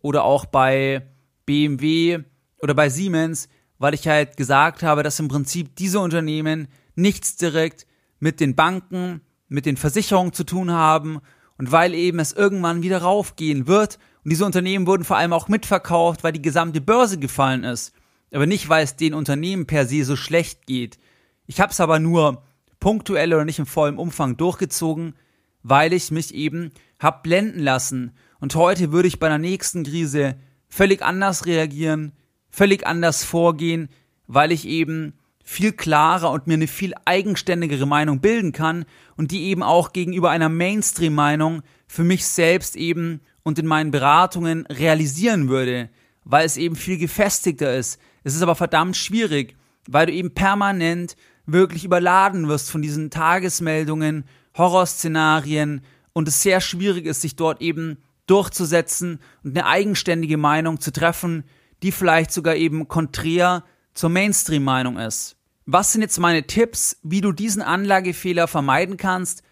oder 0.01 0.23
auch 0.23 0.45
bei 0.47 1.05
BMW 1.45 2.23
oder 2.59 2.73
bei 2.73 2.89
Siemens, 2.89 3.49
weil 3.77 3.93
ich 3.93 4.07
halt 4.07 4.35
gesagt 4.35 4.81
habe, 4.81 5.03
dass 5.03 5.19
im 5.19 5.27
Prinzip 5.27 5.75
diese 5.75 5.99
Unternehmen 5.99 6.67
nichts 6.95 7.35
direkt 7.35 7.85
mit 8.19 8.39
den 8.39 8.55
Banken, 8.55 9.21
mit 9.47 9.67
den 9.67 9.77
Versicherungen 9.77 10.33
zu 10.33 10.43
tun 10.43 10.71
haben 10.71 11.21
und 11.57 11.71
weil 11.71 11.93
eben 11.93 12.19
es 12.19 12.33
irgendwann 12.33 12.81
wieder 12.81 12.99
raufgehen 12.99 13.67
wird 13.67 13.99
und 14.23 14.31
diese 14.31 14.45
Unternehmen 14.45 14.87
wurden 14.87 15.03
vor 15.03 15.17
allem 15.17 15.33
auch 15.33 15.47
mitverkauft, 15.47 16.23
weil 16.23 16.31
die 16.31 16.41
gesamte 16.41 16.81
Börse 16.81 17.19
gefallen 17.19 17.63
ist. 17.63 17.93
Aber 18.33 18.45
nicht, 18.45 18.69
weil 18.69 18.83
es 18.83 18.95
den 18.95 19.13
Unternehmen 19.13 19.67
per 19.67 19.85
se 19.85 20.03
so 20.05 20.15
schlecht 20.15 20.65
geht. 20.65 20.97
Ich 21.45 21.59
habe 21.59 21.71
es 21.71 21.79
aber 21.79 21.99
nur 21.99 22.41
punktuell 22.79 23.33
oder 23.33 23.45
nicht 23.45 23.59
im 23.59 23.65
vollen 23.65 23.97
Umfang 23.97 24.37
durchgezogen, 24.37 25.15
weil 25.61 25.93
ich 25.93 26.09
mich 26.09 26.33
eben 26.33 26.71
hab 26.99 27.23
blenden 27.23 27.59
lassen. 27.59 28.13
Und 28.39 28.55
heute 28.55 28.91
würde 28.91 29.07
ich 29.07 29.19
bei 29.19 29.27
der 29.27 29.37
nächsten 29.37 29.83
Krise 29.83 30.35
völlig 30.67 31.01
anders 31.01 31.45
reagieren, 31.45 32.13
völlig 32.49 32.87
anders 32.87 33.23
vorgehen, 33.23 33.89
weil 34.27 34.51
ich 34.51 34.67
eben 34.67 35.13
viel 35.43 35.73
klarer 35.73 36.31
und 36.31 36.47
mir 36.47 36.53
eine 36.53 36.67
viel 36.67 36.93
eigenständigere 37.05 37.85
Meinung 37.85 38.21
bilden 38.21 38.53
kann 38.53 38.85
und 39.17 39.31
die 39.31 39.43
eben 39.43 39.61
auch 39.61 39.91
gegenüber 39.91 40.29
einer 40.29 40.49
Mainstream-Meinung 40.49 41.61
für 41.85 42.03
mich 42.03 42.25
selbst 42.25 42.75
eben 42.75 43.21
und 43.43 43.59
in 43.59 43.67
meinen 43.67 43.91
Beratungen 43.91 44.65
realisieren 44.67 45.49
würde, 45.49 45.89
weil 46.23 46.45
es 46.45 46.57
eben 46.57 46.77
viel 46.77 46.97
gefestigter 46.97 47.75
ist. 47.75 47.99
Es 48.23 48.35
ist 48.35 48.41
aber 48.41 48.55
verdammt 48.55 48.95
schwierig, 48.95 49.55
weil 49.87 50.05
du 50.05 50.13
eben 50.13 50.33
permanent 50.33 51.17
wirklich 51.45 51.83
überladen 51.83 52.47
wirst 52.47 52.71
von 52.71 52.81
diesen 52.81 53.09
Tagesmeldungen, 53.09 54.23
Horrorszenarien 54.57 55.81
und 56.13 56.29
es 56.29 56.41
sehr 56.41 56.61
schwierig 56.61 57.05
ist, 57.05 57.21
sich 57.21 57.35
dort 57.35 57.61
eben 57.61 57.97
durchzusetzen 58.27 59.19
und 59.43 59.57
eine 59.57 59.65
eigenständige 59.65 60.37
Meinung 60.37 60.79
zu 60.79 60.91
treffen, 60.91 61.43
die 61.81 61.91
vielleicht 61.91 62.31
sogar 62.31 62.55
eben 62.55 62.87
konträr 62.87 63.65
zur 63.93 64.09
Mainstream-Meinung 64.09 64.97
ist. 64.97 65.35
Was 65.65 65.93
sind 65.93 66.01
jetzt 66.01 66.19
meine 66.19 66.45
Tipps, 66.45 66.97
wie 67.03 67.21
du 67.21 67.31
diesen 67.31 67.61
Anlagefehler 67.61 68.47
vermeiden 68.47 68.97
kannst 68.97 69.43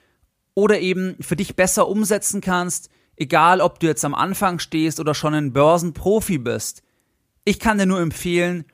oder 0.54 0.80
eben 0.80 1.16
für 1.22 1.36
dich 1.36 1.56
besser 1.56 1.88
umsetzen 1.88 2.42
kannst, 2.42 2.90
egal 3.16 3.62
ob 3.62 3.80
du 3.80 3.88
jetzt 3.88 4.04
am 4.04 4.16
Anfang 4.16 4.60
stehst 4.60 5.00
oder 5.00 5.14
schon 5.14 5.34
ein 5.34 5.54
Börsenprofi 5.54 6.38
bist. 6.38 6.84
Ich 7.46 7.60
kann 7.60 7.78
dir 7.78 7.86
nur 7.86 8.02
empfehlen, 8.02 8.66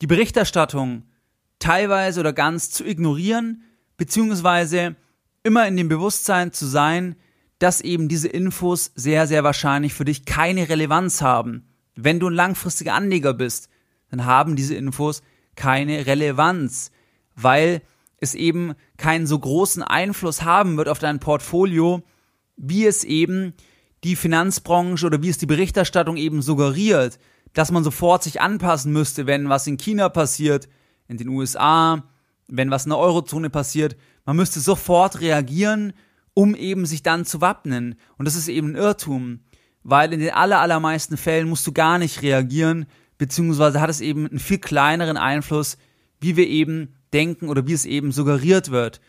die 0.00 0.06
Berichterstattung 0.06 1.04
teilweise 1.58 2.20
oder 2.20 2.32
ganz 2.32 2.70
zu 2.70 2.84
ignorieren, 2.84 3.62
beziehungsweise 3.96 4.96
immer 5.42 5.68
in 5.68 5.76
dem 5.76 5.88
Bewusstsein 5.88 6.52
zu 6.52 6.66
sein, 6.66 7.16
dass 7.58 7.80
eben 7.80 8.08
diese 8.08 8.28
Infos 8.28 8.90
sehr, 8.94 9.26
sehr 9.26 9.44
wahrscheinlich 9.44 9.94
für 9.94 10.04
dich 10.04 10.24
keine 10.24 10.68
Relevanz 10.68 11.22
haben. 11.22 11.68
Wenn 11.94 12.18
du 12.18 12.28
ein 12.28 12.34
langfristiger 12.34 12.94
Anleger 12.94 13.32
bist, 13.34 13.68
dann 14.14 14.26
haben 14.26 14.54
diese 14.54 14.76
Infos 14.76 15.22
keine 15.56 16.06
Relevanz, 16.06 16.92
weil 17.34 17.82
es 18.18 18.34
eben 18.34 18.74
keinen 18.96 19.26
so 19.26 19.36
großen 19.36 19.82
Einfluss 19.82 20.42
haben 20.42 20.76
wird 20.76 20.88
auf 20.88 21.00
dein 21.00 21.18
Portfolio, 21.18 22.02
wie 22.56 22.86
es 22.86 23.02
eben 23.02 23.54
die 24.04 24.14
Finanzbranche 24.14 25.06
oder 25.06 25.20
wie 25.22 25.30
es 25.30 25.38
die 25.38 25.46
Berichterstattung 25.46 26.16
eben 26.16 26.42
suggeriert, 26.42 27.18
dass 27.54 27.72
man 27.72 27.82
sofort 27.82 28.22
sich 28.22 28.40
anpassen 28.40 28.92
müsste, 28.92 29.26
wenn 29.26 29.48
was 29.48 29.66
in 29.66 29.78
China 29.78 30.08
passiert, 30.08 30.68
in 31.08 31.16
den 31.16 31.28
USA, 31.28 32.04
wenn 32.46 32.70
was 32.70 32.84
in 32.84 32.90
der 32.90 32.98
Eurozone 32.98 33.50
passiert. 33.50 33.96
Man 34.24 34.36
müsste 34.36 34.60
sofort 34.60 35.20
reagieren, 35.20 35.92
um 36.34 36.54
eben 36.54 36.86
sich 36.86 37.02
dann 37.02 37.24
zu 37.24 37.40
wappnen. 37.40 37.96
Und 38.16 38.26
das 38.26 38.36
ist 38.36 38.46
eben 38.46 38.70
ein 38.70 38.76
Irrtum, 38.76 39.40
weil 39.82 40.12
in 40.12 40.20
den 40.20 40.34
aller, 40.34 40.60
allermeisten 40.60 41.16
Fällen 41.16 41.48
musst 41.48 41.66
du 41.66 41.72
gar 41.72 41.98
nicht 41.98 42.22
reagieren, 42.22 42.86
beziehungsweise 43.18 43.80
hat 43.80 43.90
es 43.90 44.00
eben 44.00 44.28
einen 44.28 44.38
viel 44.38 44.58
kleineren 44.58 45.16
Einfluss, 45.16 45.78
wie 46.20 46.36
wir 46.36 46.46
eben 46.48 46.94
denken 47.12 47.48
oder 47.48 47.66
wie 47.66 47.72
es 47.72 47.84
eben 47.84 48.12
suggeriert 48.12 48.70
wird. 48.70 49.00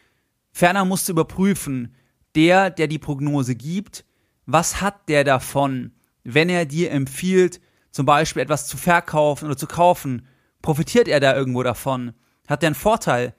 Ferner 0.52 0.86
musst 0.86 1.08
du 1.08 1.14
überprüfen, 1.14 1.96
der, 2.36 2.70
der 2.70 2.88
die 2.88 3.00
Prognose 3.00 3.56
gibt, 3.56 4.06
was 4.46 4.82
hat 4.82 5.10
der 5.10 5.24
davon, 5.24 5.92
wenn 6.24 6.50
er 6.50 6.66
dir 6.66 6.92
empfiehlt, 6.92 7.60
zum 7.92 8.06
Beispiel 8.06 8.42
etwas 8.42 8.68
zu 8.68 8.78
verkaufen 8.78 9.46
oder 9.46 9.58
zu 9.58 9.68
kaufen? 9.68 10.28
Profitiert 10.62 11.08
er 11.08 11.20
da 11.20 11.36
irgendwo 11.36 11.64
davon? 11.64 12.14
Hat 12.48 12.64
er 12.64 12.68
einen 12.68 12.76
Vorteil? 12.76 13.34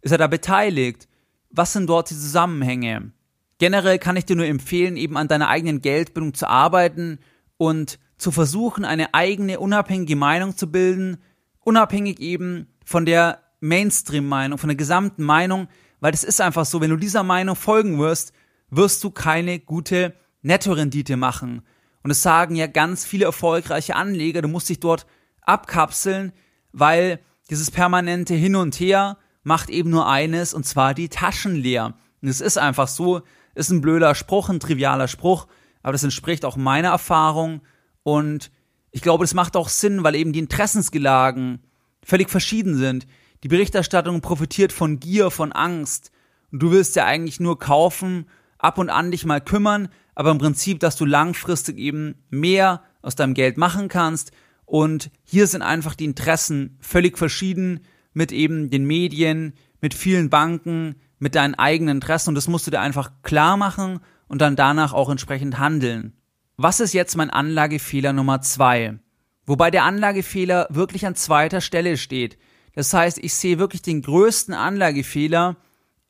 Ist 0.00 0.12
er 0.12 0.18
da 0.18 0.26
beteiligt? 0.26 1.08
Was 1.50 1.72
sind 1.72 1.88
dort 1.88 2.10
die 2.10 2.14
Zusammenhänge? 2.14 3.12
Generell 3.58 3.98
kann 3.98 4.16
ich 4.16 4.24
dir 4.24 4.36
nur 4.36 4.46
empfehlen, 4.46 4.96
eben 4.96 5.16
an 5.16 5.28
deiner 5.28 5.48
eigenen 5.48 5.80
Geldbildung 5.80 6.34
zu 6.34 6.48
arbeiten 6.48 7.18
und 7.56 7.98
zu 8.20 8.30
versuchen, 8.30 8.84
eine 8.84 9.14
eigene 9.14 9.60
unabhängige 9.60 10.16
Meinung 10.16 10.56
zu 10.56 10.70
bilden, 10.70 11.18
unabhängig 11.60 12.20
eben 12.20 12.68
von 12.84 13.06
der 13.06 13.40
Mainstream-Meinung, 13.60 14.58
von 14.58 14.68
der 14.68 14.76
gesamten 14.76 15.24
Meinung, 15.24 15.68
weil 16.00 16.12
das 16.12 16.24
ist 16.24 16.40
einfach 16.40 16.64
so, 16.64 16.80
wenn 16.80 16.90
du 16.90 16.96
dieser 16.96 17.22
Meinung 17.22 17.56
folgen 17.56 17.98
wirst, 17.98 18.32
wirst 18.70 19.02
du 19.04 19.10
keine 19.10 19.58
gute 19.58 20.14
Nettorendite 20.42 21.16
machen. 21.16 21.62
Und 22.02 22.10
es 22.10 22.22
sagen 22.22 22.56
ja 22.56 22.66
ganz 22.66 23.04
viele 23.04 23.26
erfolgreiche 23.26 23.96
Anleger, 23.96 24.42
du 24.42 24.48
musst 24.48 24.68
dich 24.68 24.80
dort 24.80 25.06
abkapseln, 25.42 26.32
weil 26.72 27.20
dieses 27.50 27.70
permanente 27.70 28.34
Hin 28.34 28.56
und 28.56 28.78
Her 28.78 29.18
macht 29.42 29.70
eben 29.70 29.90
nur 29.90 30.08
eines, 30.08 30.54
und 30.54 30.64
zwar 30.64 30.94
die 30.94 31.08
Taschen 31.08 31.54
leer. 31.54 31.94
Und 32.22 32.28
es 32.28 32.40
ist 32.40 32.58
einfach 32.58 32.88
so, 32.88 33.22
ist 33.54 33.70
ein 33.70 33.80
blöder 33.80 34.14
Spruch, 34.14 34.48
ein 34.48 34.60
trivialer 34.60 35.08
Spruch, 35.08 35.46
aber 35.82 35.92
das 35.92 36.04
entspricht 36.04 36.44
auch 36.44 36.56
meiner 36.56 36.90
Erfahrung 36.90 37.62
und 38.10 38.50
ich 38.90 39.02
glaube, 39.02 39.22
das 39.22 39.34
macht 39.34 39.56
auch 39.56 39.68
Sinn, 39.68 40.02
weil 40.02 40.16
eben 40.16 40.32
die 40.32 40.40
Interessensgelagen 40.40 41.60
völlig 42.02 42.28
verschieden 42.28 42.76
sind. 42.76 43.06
Die 43.44 43.48
Berichterstattung 43.48 44.20
profitiert 44.20 44.72
von 44.72 44.98
Gier, 44.98 45.30
von 45.30 45.52
Angst. 45.52 46.10
Und 46.50 46.60
du 46.60 46.72
willst 46.72 46.96
ja 46.96 47.04
eigentlich 47.04 47.38
nur 47.38 47.60
kaufen, 47.60 48.26
ab 48.58 48.78
und 48.78 48.90
an 48.90 49.12
dich 49.12 49.24
mal 49.24 49.40
kümmern, 49.40 49.90
aber 50.16 50.32
im 50.32 50.38
Prinzip, 50.38 50.80
dass 50.80 50.96
du 50.96 51.04
langfristig 51.04 51.78
eben 51.78 52.16
mehr 52.30 52.82
aus 53.00 53.14
deinem 53.14 53.34
Geld 53.34 53.56
machen 53.56 53.86
kannst. 53.86 54.32
Und 54.64 55.12
hier 55.22 55.46
sind 55.46 55.62
einfach 55.62 55.94
die 55.94 56.04
Interessen 56.04 56.76
völlig 56.80 57.16
verschieden 57.16 57.80
mit 58.12 58.32
eben 58.32 58.70
den 58.70 58.86
Medien, 58.86 59.54
mit 59.80 59.94
vielen 59.94 60.30
Banken, 60.30 60.96
mit 61.20 61.36
deinen 61.36 61.54
eigenen 61.54 61.98
Interessen. 61.98 62.30
Und 62.30 62.34
das 62.34 62.48
musst 62.48 62.66
du 62.66 62.72
dir 62.72 62.80
einfach 62.80 63.12
klar 63.22 63.56
machen 63.56 64.00
und 64.26 64.40
dann 64.40 64.56
danach 64.56 64.92
auch 64.92 65.10
entsprechend 65.10 65.60
handeln. 65.60 66.19
Was 66.62 66.78
ist 66.78 66.92
jetzt 66.92 67.16
mein 67.16 67.30
Anlagefehler 67.30 68.12
Nummer 68.12 68.42
zwei? 68.42 68.98
Wobei 69.46 69.70
der 69.70 69.84
Anlagefehler 69.84 70.66
wirklich 70.68 71.06
an 71.06 71.14
zweiter 71.14 71.62
Stelle 71.62 71.96
steht. 71.96 72.36
Das 72.74 72.92
heißt, 72.92 73.16
ich 73.16 73.32
sehe 73.32 73.58
wirklich 73.58 73.80
den 73.80 74.02
größten 74.02 74.52
Anlagefehler 74.52 75.56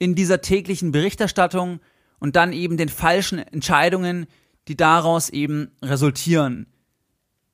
in 0.01 0.17
dieser 0.17 0.41
täglichen 0.41 0.91
Berichterstattung 0.91 1.79
und 2.19 2.35
dann 2.35 2.53
eben 2.53 2.77
den 2.77 2.89
falschen 2.89 3.39
Entscheidungen, 3.39 4.27
die 4.67 4.77
daraus 4.77 5.29
eben 5.31 5.71
resultieren. 5.83 6.67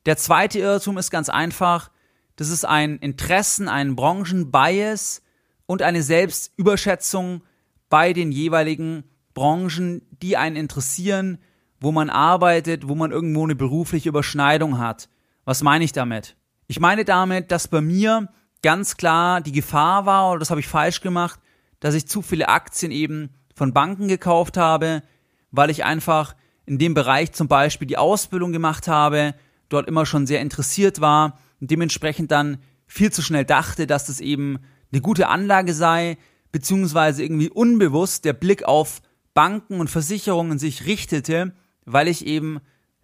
Der 0.06 0.16
zweite 0.16 0.58
Irrtum 0.60 0.96
ist 0.96 1.10
ganz 1.10 1.28
einfach, 1.28 1.90
das 2.36 2.48
ist 2.48 2.64
ein 2.64 2.96
Interessen, 2.96 3.68
ein 3.68 3.94
Branchenbias 3.94 5.20
und 5.66 5.82
eine 5.82 6.02
Selbstüberschätzung 6.02 7.42
bei 7.90 8.14
den 8.14 8.32
jeweiligen 8.32 9.04
Branchen, 9.34 10.00
die 10.22 10.38
einen 10.38 10.56
interessieren, 10.56 11.36
wo 11.80 11.92
man 11.92 12.10
arbeitet, 12.10 12.88
wo 12.88 12.94
man 12.94 13.10
irgendwo 13.10 13.44
eine 13.44 13.54
berufliche 13.54 14.08
Überschneidung 14.08 14.78
hat. 14.78 15.08
Was 15.44 15.62
meine 15.62 15.84
ich 15.84 15.92
damit? 15.92 16.36
Ich 16.66 16.80
meine 16.80 17.04
damit, 17.04 17.50
dass 17.50 17.68
bei 17.68 17.80
mir 17.80 18.28
ganz 18.62 18.96
klar 18.96 19.40
die 19.40 19.52
Gefahr 19.52 20.06
war, 20.06 20.30
oder 20.30 20.40
das 20.40 20.50
habe 20.50 20.60
ich 20.60 20.68
falsch 20.68 21.00
gemacht, 21.00 21.40
dass 21.80 21.94
ich 21.94 22.08
zu 22.08 22.22
viele 22.22 22.48
Aktien 22.48 22.90
eben 22.90 23.30
von 23.54 23.72
Banken 23.72 24.08
gekauft 24.08 24.56
habe, 24.56 25.02
weil 25.50 25.70
ich 25.70 25.84
einfach 25.84 26.34
in 26.64 26.78
dem 26.78 26.94
Bereich 26.94 27.32
zum 27.32 27.48
Beispiel 27.48 27.86
die 27.86 27.98
Ausbildung 27.98 28.52
gemacht 28.52 28.88
habe, 28.88 29.34
dort 29.68 29.88
immer 29.88 30.06
schon 30.06 30.26
sehr 30.26 30.40
interessiert 30.40 31.00
war 31.00 31.38
und 31.60 31.70
dementsprechend 31.70 32.30
dann 32.30 32.58
viel 32.86 33.12
zu 33.12 33.22
schnell 33.22 33.44
dachte, 33.44 33.86
dass 33.86 34.06
das 34.06 34.20
eben 34.20 34.58
eine 34.92 35.00
gute 35.00 35.28
Anlage 35.28 35.74
sei, 35.74 36.18
beziehungsweise 36.52 37.22
irgendwie 37.22 37.50
unbewusst 37.50 38.24
der 38.24 38.32
Blick 38.32 38.64
auf 38.64 39.00
Banken 39.34 39.80
und 39.80 39.90
Versicherungen 39.90 40.58
sich 40.58 40.86
richtete, 40.86 41.52
weil 41.86 42.08
ich 42.08 42.26
eben 42.26 42.60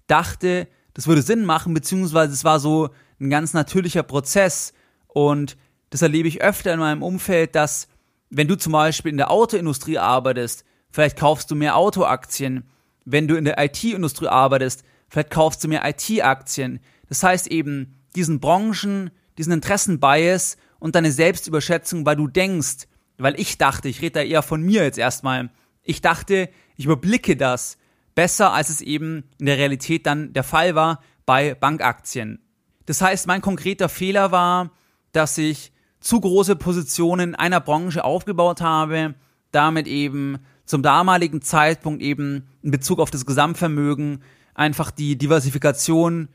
dachte, 0.07 0.69
das 0.93 1.07
würde 1.07 1.23
Sinn 1.23 1.45
machen, 1.45 1.73
beziehungsweise 1.73 2.35
es 2.35 2.45
war 2.45 2.61
so 2.61 2.91
ein 3.21 3.31
ganz 3.31 3.55
natürlicher 3.55 4.03
Prozess 4.03 4.75
und 5.07 5.57
das 5.91 6.03
erlebe 6.03 6.29
ich 6.29 6.43
öfter 6.43 6.73
in 6.73 6.81
meinem 6.81 7.03
Umfeld, 7.03 7.55
dass 7.55 7.89
Wenn 8.35 8.49
du 8.49 8.57
zum 8.57 8.73
Beispiel 8.73 9.11
in 9.11 9.19
der 9.19 9.31
Autoindustrie 9.31 9.99
arbeitest, 9.99 10.65
vielleicht 10.91 11.19
kaufst 11.19 11.51
du 11.51 11.55
mehr 11.55 11.77
Autoaktien. 11.77 12.65
Wenn 13.05 13.29
du 13.29 13.37
in 13.37 13.45
der 13.45 13.63
IT-Industrie 13.63 14.29
arbeitest, 14.29 14.85
vielleicht 15.09 15.31
kaufst 15.31 15.63
du 15.63 15.69
mehr 15.69 15.83
IT-Aktien. 15.85 16.81
Das 17.11 17.23
heißt 17.23 17.49
eben, 17.49 17.99
diesen 18.17 18.41
Branchen, 18.41 19.11
diesen 19.37 19.53
Interessenbias 19.53 20.57
und 20.79 20.95
deine 20.95 21.13
Selbstüberschätzung, 21.13 22.07
weil 22.07 22.17
du 22.17 22.27
denkst, 22.27 22.89
weil 23.19 23.39
ich 23.39 23.59
dachte, 23.59 23.91
ich 23.91 24.01
rede 24.01 24.13
da 24.13 24.23
eher 24.23 24.43
von 24.43 24.63
mir 24.63 24.83
jetzt 24.83 24.99
erstmal, 24.99 25.51
ich 25.83 26.01
dachte, 26.01 26.49
ich 26.77 26.87
überblicke 26.87 27.37
das 27.37 27.77
besser, 28.15 28.53
als 28.53 28.69
es 28.69 28.81
eben 28.81 29.25
in 29.39 29.47
der 29.47 29.59
Realität 29.59 30.07
dann 30.07 30.33
der 30.33 30.45
Fall 30.45 30.75
war 30.75 31.01
bei 31.27 31.55
Bankaktien. 31.55 32.41
Das 32.87 33.01
heißt, 33.01 33.27
mein 33.27 33.41
konkreter 33.41 33.89
Fehler 33.89 34.33
war, 34.33 34.71
dass 35.13 35.39
ich 35.39 35.73
zu 36.01 36.21
große 36.21 36.57
Positionen 36.57 37.35
einer 37.35 37.61
Branche 37.61 38.05
aufgebaut 38.05 38.61
habe, 38.61 39.15
damit 39.53 39.87
eben 39.87 40.39
zum 40.65 40.83
damaligen 40.83 41.43
Zeitpunkt 41.43 42.03
eben 42.03 42.49
in 42.63 42.71
Bezug 42.71 42.99
auf 42.99 43.11
das 43.11 43.27
Gesamtvermögen 43.27 44.23
einfach 44.55 44.91
die 44.91 45.17
Diversifikation, 45.17 46.29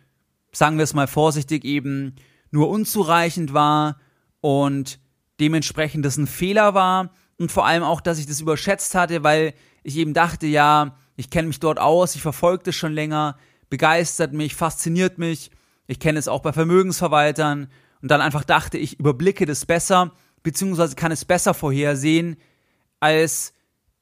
sagen 0.52 0.78
wir 0.78 0.84
es 0.84 0.94
mal 0.94 1.08
vorsichtig, 1.08 1.66
eben 1.66 2.16
nur 2.52 2.70
unzureichend 2.70 3.54
war 3.54 3.98
und 4.42 5.00
dementsprechend 5.40 6.06
das 6.06 6.18
ein 6.18 6.28
Fehler 6.28 6.74
war 6.74 7.12
und 7.38 7.52
vor 7.52 7.66
allem 7.66 7.84
auch, 7.84 8.02
dass 8.02 8.20
ich 8.20 8.26
das 8.26 8.42
überschätzt 8.42 8.96
hatte, 8.96 9.24
weil 9.24 9.54
ich 9.84 9.98
eben 9.98 10.14
dachte, 10.14 10.48
ja, 10.48 10.98
ich 11.18 11.30
kenne 11.30 11.50
mich 11.50 11.60
dort 11.60 11.80
aus, 11.80 12.16
ich 12.16 12.22
verfolge 12.22 12.64
das 12.64 12.76
schon 12.76 12.94
länger, 12.94 13.38
begeistert 13.70 14.32
mich, 14.32 14.56
fasziniert 14.56 15.18
mich, 15.18 15.52
ich 15.88 16.00
kenne 16.00 16.20
es 16.20 16.30
auch 16.30 16.42
bei 16.42 16.54
Vermögensverwaltern 16.54 17.68
und 18.02 18.12
dann 18.12 18.22
einfach 18.22 18.46
dachte, 18.46 18.78
ich 18.78 19.00
überblicke 19.00 19.46
das 19.46 19.66
besser, 19.66 20.14
beziehungsweise 20.44 20.96
kann 20.96 21.12
es 21.12 21.26
besser 21.26 21.54
vorhersehen, 21.54 22.38
als 23.00 23.54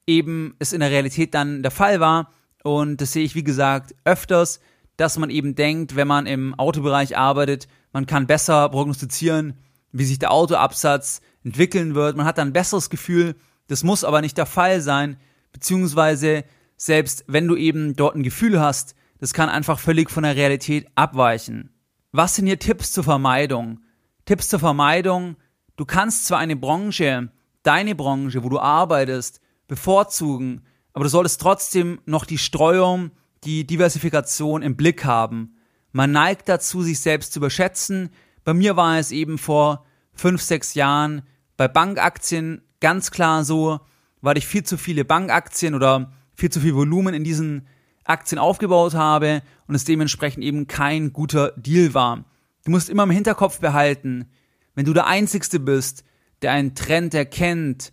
eben 0.06 0.54
es 0.58 0.72
in 0.72 0.80
der 0.80 0.90
Realität 0.90 1.34
dann 1.34 1.62
der 1.62 1.72
Fall 1.72 1.98
war. 2.00 2.32
Und 2.62 3.00
das 3.00 3.12
sehe 3.12 3.24
ich, 3.24 3.34
wie 3.34 3.44
gesagt, 3.44 3.94
öfters, 4.04 4.60
dass 4.96 5.18
man 5.18 5.30
eben 5.30 5.54
denkt, 5.54 5.96
wenn 5.96 6.08
man 6.08 6.26
im 6.26 6.54
Autobereich 6.54 7.16
arbeitet, 7.16 7.68
man 7.92 8.06
kann 8.06 8.26
besser 8.26 8.68
prognostizieren, 8.68 9.54
wie 9.92 10.04
sich 10.04 10.18
der 10.18 10.32
Autoabsatz 10.32 11.20
entwickeln 11.44 11.94
wird. 11.94 12.16
Man 12.16 12.26
hat 12.26 12.38
dann 12.38 12.48
ein 12.48 12.52
besseres 12.52 12.90
Gefühl. 12.90 13.36
Das 13.68 13.84
muss 13.84 14.04
aber 14.04 14.20
nicht 14.20 14.36
der 14.36 14.46
Fall 14.46 14.80
sein. 14.80 15.16
Beziehungsweise, 15.52 16.44
selbst 16.76 17.24
wenn 17.26 17.48
du 17.48 17.56
eben 17.56 17.96
dort 17.96 18.16
ein 18.16 18.22
Gefühl 18.22 18.60
hast, 18.60 18.94
das 19.18 19.32
kann 19.32 19.48
einfach 19.48 19.78
völlig 19.78 20.10
von 20.10 20.22
der 20.22 20.36
Realität 20.36 20.86
abweichen. 20.94 21.70
Was 22.12 22.34
sind 22.34 22.46
hier 22.46 22.58
Tipps 22.58 22.92
zur 22.92 23.04
Vermeidung? 23.04 23.80
Tipps 24.24 24.48
zur 24.48 24.60
Vermeidung. 24.60 25.36
Du 25.76 25.84
kannst 25.84 26.26
zwar 26.26 26.38
eine 26.38 26.56
Branche, 26.56 27.30
deine 27.62 27.94
Branche, 27.94 28.42
wo 28.42 28.48
du 28.48 28.58
arbeitest, 28.58 29.40
bevorzugen, 29.68 30.62
aber 30.92 31.04
du 31.04 31.10
solltest 31.10 31.40
trotzdem 31.40 32.00
noch 32.06 32.24
die 32.24 32.38
Streuung, 32.38 33.10
die 33.44 33.66
Diversifikation 33.66 34.62
im 34.62 34.76
Blick 34.76 35.04
haben. 35.04 35.56
Man 35.92 36.12
neigt 36.12 36.48
dazu, 36.48 36.82
sich 36.82 37.00
selbst 37.00 37.32
zu 37.32 37.38
überschätzen. 37.38 38.10
Bei 38.44 38.54
mir 38.54 38.76
war 38.76 38.98
es 38.98 39.12
eben 39.12 39.38
vor 39.38 39.84
fünf, 40.12 40.42
sechs 40.42 40.74
Jahren 40.74 41.22
bei 41.56 41.68
Bankaktien 41.68 42.62
ganz 42.80 43.10
klar 43.10 43.44
so, 43.44 43.80
weil 44.20 44.38
ich 44.38 44.46
viel 44.46 44.62
zu 44.62 44.76
viele 44.76 45.04
Bankaktien 45.04 45.74
oder 45.74 46.12
viel 46.36 46.50
zu 46.50 46.60
viel 46.60 46.74
Volumen 46.74 47.14
in 47.14 47.24
diesen 47.24 47.66
Aktien 48.04 48.38
aufgebaut 48.38 48.94
habe 48.94 49.42
und 49.66 49.74
es 49.74 49.84
dementsprechend 49.84 50.44
eben 50.44 50.68
kein 50.68 51.12
guter 51.12 51.52
Deal 51.56 51.94
war. 51.94 52.24
Du 52.64 52.70
musst 52.70 52.88
immer 52.88 53.02
im 53.02 53.10
Hinterkopf 53.10 53.60
behalten, 53.60 54.26
wenn 54.74 54.84
du 54.84 54.92
der 54.92 55.06
Einzigste 55.06 55.58
bist, 55.58 56.04
der 56.42 56.52
einen 56.52 56.74
Trend 56.74 57.14
erkennt, 57.14 57.92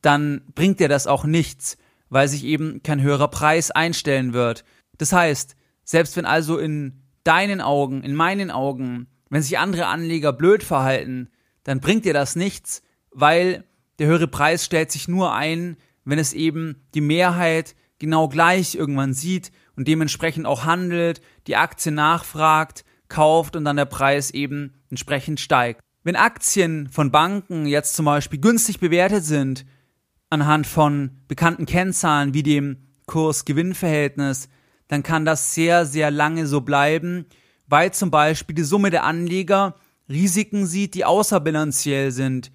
dann 0.00 0.42
bringt 0.54 0.80
dir 0.80 0.88
das 0.88 1.06
auch 1.06 1.24
nichts, 1.24 1.76
weil 2.08 2.28
sich 2.28 2.44
eben 2.44 2.82
kein 2.82 3.02
höherer 3.02 3.28
Preis 3.28 3.70
einstellen 3.70 4.32
wird. 4.32 4.64
Das 4.98 5.12
heißt, 5.12 5.56
selbst 5.84 6.16
wenn 6.16 6.26
also 6.26 6.58
in 6.58 7.02
deinen 7.24 7.60
Augen, 7.60 8.02
in 8.02 8.14
meinen 8.14 8.50
Augen, 8.50 9.08
wenn 9.30 9.42
sich 9.42 9.58
andere 9.58 9.86
Anleger 9.86 10.32
blöd 10.32 10.62
verhalten, 10.62 11.30
dann 11.64 11.80
bringt 11.80 12.04
dir 12.04 12.14
das 12.14 12.36
nichts, 12.36 12.82
weil 13.10 13.64
der 13.98 14.06
höhere 14.06 14.28
Preis 14.28 14.64
stellt 14.64 14.92
sich 14.92 15.08
nur 15.08 15.32
ein, 15.34 15.76
wenn 16.04 16.18
es 16.18 16.32
eben 16.32 16.82
die 16.94 17.00
Mehrheit 17.00 17.74
genau 17.98 18.28
gleich 18.28 18.74
irgendwann 18.74 19.14
sieht 19.14 19.52
und 19.76 19.88
dementsprechend 19.88 20.46
auch 20.46 20.64
handelt, 20.64 21.20
die 21.46 21.56
Aktie 21.56 21.92
nachfragt, 21.92 22.84
kauft 23.08 23.56
und 23.56 23.64
dann 23.64 23.76
der 23.76 23.84
Preis 23.84 24.30
eben 24.30 24.74
entsprechend 24.90 25.40
steigt. 25.40 25.80
Wenn 26.02 26.16
Aktien 26.16 26.88
von 26.90 27.10
Banken 27.10 27.66
jetzt 27.66 27.94
zum 27.94 28.04
Beispiel 28.04 28.40
günstig 28.40 28.80
bewertet 28.80 29.24
sind, 29.24 29.64
anhand 30.30 30.66
von 30.66 31.22
bekannten 31.28 31.66
Kennzahlen 31.66 32.34
wie 32.34 32.42
dem 32.42 32.88
Kurs-Gewinn-Verhältnis, 33.06 34.48
dann 34.88 35.02
kann 35.02 35.24
das 35.24 35.54
sehr, 35.54 35.86
sehr 35.86 36.10
lange 36.10 36.46
so 36.46 36.60
bleiben, 36.60 37.26
weil 37.66 37.92
zum 37.92 38.10
Beispiel 38.10 38.54
die 38.54 38.64
Summe 38.64 38.90
der 38.90 39.04
Anleger 39.04 39.76
Risiken 40.08 40.66
sieht, 40.66 40.94
die 40.94 41.04
außerbilanziell 41.04 42.10
sind, 42.10 42.52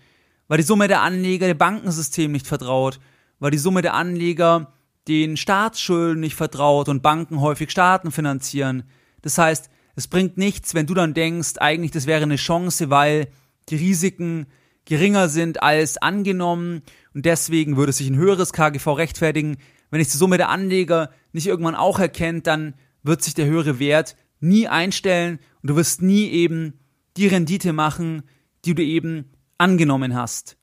weil 0.48 0.58
die 0.58 0.64
Summe 0.64 0.88
der 0.88 1.02
Anleger 1.02 1.48
dem 1.48 1.58
Bankensystem 1.58 2.32
nicht 2.32 2.46
vertraut, 2.46 3.00
weil 3.40 3.52
die 3.52 3.58
Summe 3.58 3.82
der 3.82 3.94
Anleger 3.94 4.74
den 5.08 5.38
Staatsschulden 5.38 6.20
nicht 6.20 6.36
vertraut 6.36 6.90
und 6.90 7.02
Banken 7.02 7.42
häufig 7.42 7.72
Staaten 7.72 8.12
finanzieren. 8.12 8.84
Das 9.22 9.38
heißt, 9.38 9.70
es 9.96 10.08
bringt 10.08 10.38
nichts, 10.38 10.76
wenn 10.76 10.86
du 10.86 10.94
dann 10.94 11.14
denkst, 11.14 11.58
eigentlich 11.58 11.92
das 11.92 12.06
wäre 12.06 12.24
eine 12.24 12.36
Chance, 12.36 12.90
weil 12.90 13.28
die 13.70 13.76
Risiken 13.76 14.48
geringer 14.86 15.30
sind 15.30 15.62
als 15.62 15.98
angenommen 15.98 16.84
und 17.14 17.26
deswegen 17.26 17.78
würde 17.78 17.92
sich 17.92 18.10
ein 18.10 18.16
höheres 18.16 18.54
KGV 18.54 18.88
rechtfertigen. 18.88 19.58
Wenn 19.90 20.02
ich 20.02 20.10
die 20.10 20.18
Summe 20.18 20.38
der 20.38 20.50
Anleger 20.50 21.12
nicht 21.32 21.48
irgendwann 21.48 21.76
auch 21.76 22.00
erkennt, 22.00 22.48
dann 22.48 22.76
wird 23.04 23.22
sich 23.22 23.34
der 23.34 23.46
höhere 23.46 23.80
Wert 23.80 24.16
nie 24.40 24.68
einstellen 24.68 25.40
und 25.62 25.70
du 25.70 25.76
wirst 25.76 26.02
nie 26.02 26.30
eben 26.30 26.80
die 27.18 27.28
Rendite 27.28 27.74
machen, 27.74 28.24
die 28.66 28.76
du 28.76 28.84
eben 28.84 29.32
angenommen 29.58 30.16
hast. 30.16 30.59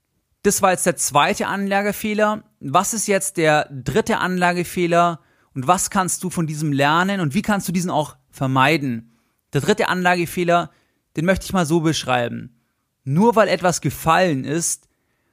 Das 0.47 0.63
war 0.63 0.71
jetzt 0.71 0.87
der 0.87 0.95
zweite 0.95 1.49
Anlagefehler. 1.49 2.45
Was 2.61 2.95
ist 2.95 3.09
jetzt 3.09 3.37
der 3.37 3.69
dritte 3.69 4.19
Anlagefehler 4.19 5.19
und 5.55 5.67
was 5.67 5.91
kannst 5.91 6.23
du 6.23 6.31
von 6.31 6.47
diesem 6.47 6.73
lernen 6.73 7.19
und 7.19 7.35
wie 7.35 7.43
kannst 7.43 7.67
du 7.67 7.73
diesen 7.73 7.91
auch 7.91 8.17
vermeiden? 8.31 9.11
Der 9.55 9.61
dritte 9.61 9.89
Anlagefehler, 9.89 10.71
den 11.17 11.25
möchte 11.25 11.47
ich 11.47 11.53
mal 11.53 11.67
so 11.67 11.81
beschreiben. 11.81 12.61
Nur 13.03 13.35
weil 13.35 13.49
etwas 13.49 13.81
gefallen 13.81 14.45
ist, 14.45 14.87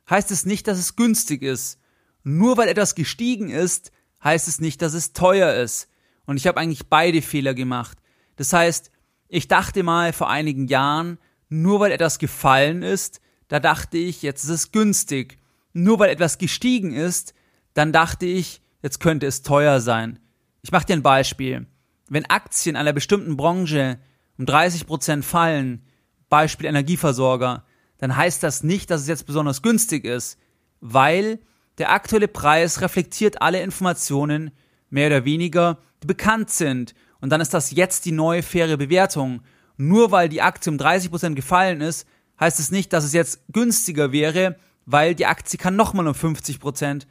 heißt 0.09 0.31
es 0.31 0.47
nicht, 0.47 0.67
dass 0.67 0.79
es 0.79 0.95
günstig 0.95 1.43
ist. 1.43 1.77
Nur 2.23 2.57
weil 2.57 2.67
etwas 2.67 2.95
gestiegen 2.95 3.51
ist, 3.51 3.91
heißt 4.23 4.47
es 4.47 4.61
nicht, 4.61 4.81
dass 4.81 4.95
es 4.95 5.13
teuer 5.13 5.53
ist. 5.53 5.89
Und 6.25 6.37
ich 6.37 6.47
habe 6.47 6.59
eigentlich 6.59 6.89
beide 6.89 7.21
Fehler 7.21 7.53
gemacht. 7.53 7.99
Das 8.35 8.51
heißt, 8.51 8.89
ich 9.27 9.47
dachte 9.47 9.83
mal 9.83 10.11
vor 10.11 10.31
einigen 10.31 10.67
Jahren, 10.67 11.19
nur 11.49 11.81
weil 11.81 11.91
etwas 11.91 12.17
gefallen 12.17 12.81
ist, 12.81 13.21
da 13.47 13.59
dachte 13.59 13.97
ich, 13.97 14.21
jetzt 14.21 14.43
ist 14.43 14.49
es 14.49 14.71
günstig. 14.71 15.37
Nur 15.73 15.99
weil 15.99 16.09
etwas 16.09 16.37
gestiegen 16.37 16.93
ist, 16.93 17.33
dann 17.73 17.91
dachte 17.91 18.25
ich, 18.25 18.61
jetzt 18.81 18.99
könnte 18.99 19.25
es 19.25 19.41
teuer 19.41 19.79
sein. 19.81 20.19
Ich 20.61 20.71
mache 20.71 20.85
dir 20.85 20.93
ein 20.93 21.03
Beispiel. 21.03 21.67
Wenn 22.09 22.29
Aktien 22.29 22.75
einer 22.75 22.93
bestimmten 22.93 23.37
Branche 23.37 23.99
um 24.37 24.45
30 24.45 24.85
Prozent 24.85 25.25
fallen, 25.25 25.83
Beispiel 26.29 26.67
Energieversorger, 26.67 27.65
dann 27.97 28.15
heißt 28.15 28.43
das 28.43 28.63
nicht, 28.63 28.89
dass 28.89 29.01
es 29.01 29.07
jetzt 29.07 29.25
besonders 29.25 29.61
günstig 29.61 30.05
ist, 30.05 30.37
weil 30.81 31.39
der 31.77 31.91
aktuelle 31.91 32.27
Preis 32.27 32.81
reflektiert 32.81 33.41
alle 33.41 33.61
Informationen, 33.61 34.51
mehr 34.89 35.07
oder 35.07 35.25
weniger, 35.25 35.79
die 36.03 36.07
bekannt 36.07 36.49
sind. 36.49 36.93
Und 37.19 37.29
dann 37.29 37.41
ist 37.41 37.53
das 37.53 37.71
jetzt 37.71 38.05
die 38.05 38.11
neue 38.11 38.43
faire 38.43 38.77
Bewertung. 38.77 39.41
Nur 39.77 40.11
weil 40.11 40.29
die 40.29 40.41
Aktie 40.41 40.71
um 40.71 40.77
30 40.77 41.09
Prozent 41.09 41.35
gefallen 41.35 41.81
ist, 41.81 42.07
heißt 42.39 42.59
es 42.59 42.71
nicht, 42.71 42.93
dass 42.93 43.03
es 43.03 43.13
jetzt 43.13 43.41
günstiger 43.51 44.11
wäre, 44.11 44.55
weil 44.85 45.15
die 45.15 45.25
Aktie 45.25 45.57
kann 45.57 45.75
nochmal 45.75 46.07
um 46.07 46.15
50 46.15 46.59
Prozent 46.59 47.07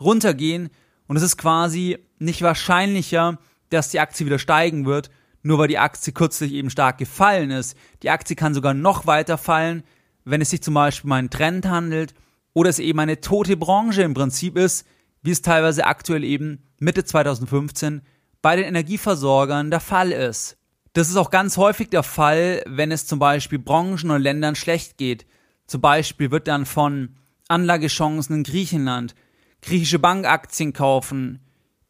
runtergehen 0.00 0.70
und 1.06 1.16
es 1.16 1.22
ist 1.22 1.36
quasi 1.36 1.98
nicht 2.18 2.42
wahrscheinlicher, 2.42 3.38
dass 3.70 3.90
die 3.90 4.00
Aktie 4.00 4.26
wieder 4.26 4.38
steigen 4.38 4.86
wird, 4.86 5.10
nur 5.42 5.58
weil 5.58 5.68
die 5.68 5.78
Aktie 5.78 6.12
kürzlich 6.12 6.52
eben 6.52 6.70
stark 6.70 6.98
gefallen 6.98 7.50
ist. 7.50 7.76
Die 8.02 8.10
Aktie 8.10 8.36
kann 8.36 8.54
sogar 8.54 8.74
noch 8.74 9.06
weiter 9.06 9.38
fallen, 9.38 9.82
wenn 10.24 10.40
es 10.40 10.50
sich 10.50 10.62
zum 10.62 10.74
Beispiel 10.74 11.08
um 11.08 11.12
einen 11.12 11.30
Trend 11.30 11.66
handelt 11.66 12.14
oder 12.54 12.70
es 12.70 12.78
eben 12.78 12.98
eine 13.00 13.20
tote 13.20 13.56
Branche 13.56 14.02
im 14.02 14.14
Prinzip 14.14 14.56
ist, 14.56 14.86
wie 15.22 15.30
es 15.30 15.42
teilweise 15.42 15.86
aktuell 15.86 16.24
eben 16.24 16.62
Mitte 16.78 17.04
2015 17.04 18.02
bei 18.40 18.56
den 18.56 18.66
Energieversorgern 18.66 19.70
der 19.70 19.80
Fall 19.80 20.12
ist. 20.12 20.56
Das 20.94 21.08
ist 21.08 21.16
auch 21.16 21.30
ganz 21.30 21.56
häufig 21.56 21.90
der 21.90 22.04
Fall, 22.04 22.62
wenn 22.66 22.92
es 22.92 23.04
zum 23.04 23.18
Beispiel 23.18 23.58
Branchen 23.58 24.10
oder 24.10 24.20
Ländern 24.20 24.54
schlecht 24.54 24.96
geht. 24.96 25.26
Zum 25.66 25.80
Beispiel 25.80 26.30
wird 26.30 26.46
dann 26.46 26.66
von 26.66 27.16
Anlagechancen 27.48 28.36
in 28.36 28.42
Griechenland, 28.44 29.16
griechische 29.60 29.98
Bankaktien 29.98 30.72
kaufen, 30.72 31.40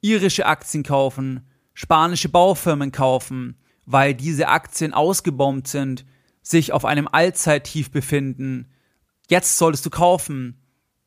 irische 0.01 0.47
Aktien 0.47 0.85
kaufen, 0.85 1.47
spanische 1.75 2.31
Baufirmen 2.31 2.93
kaufen, 2.93 3.59
weil 3.85 4.15
diese 4.15 4.49
Aktien 4.49 4.95
ausgebombt 4.95 5.69
sind, 5.69 6.07
sich 6.41 6.73
auf 6.73 6.87
einem 6.87 7.07
Allzeittief 7.07 7.91
befinden. 7.91 8.73
Jetzt 9.29 9.59
solltest 9.59 9.85
du 9.85 9.91
kaufen. 9.91 10.63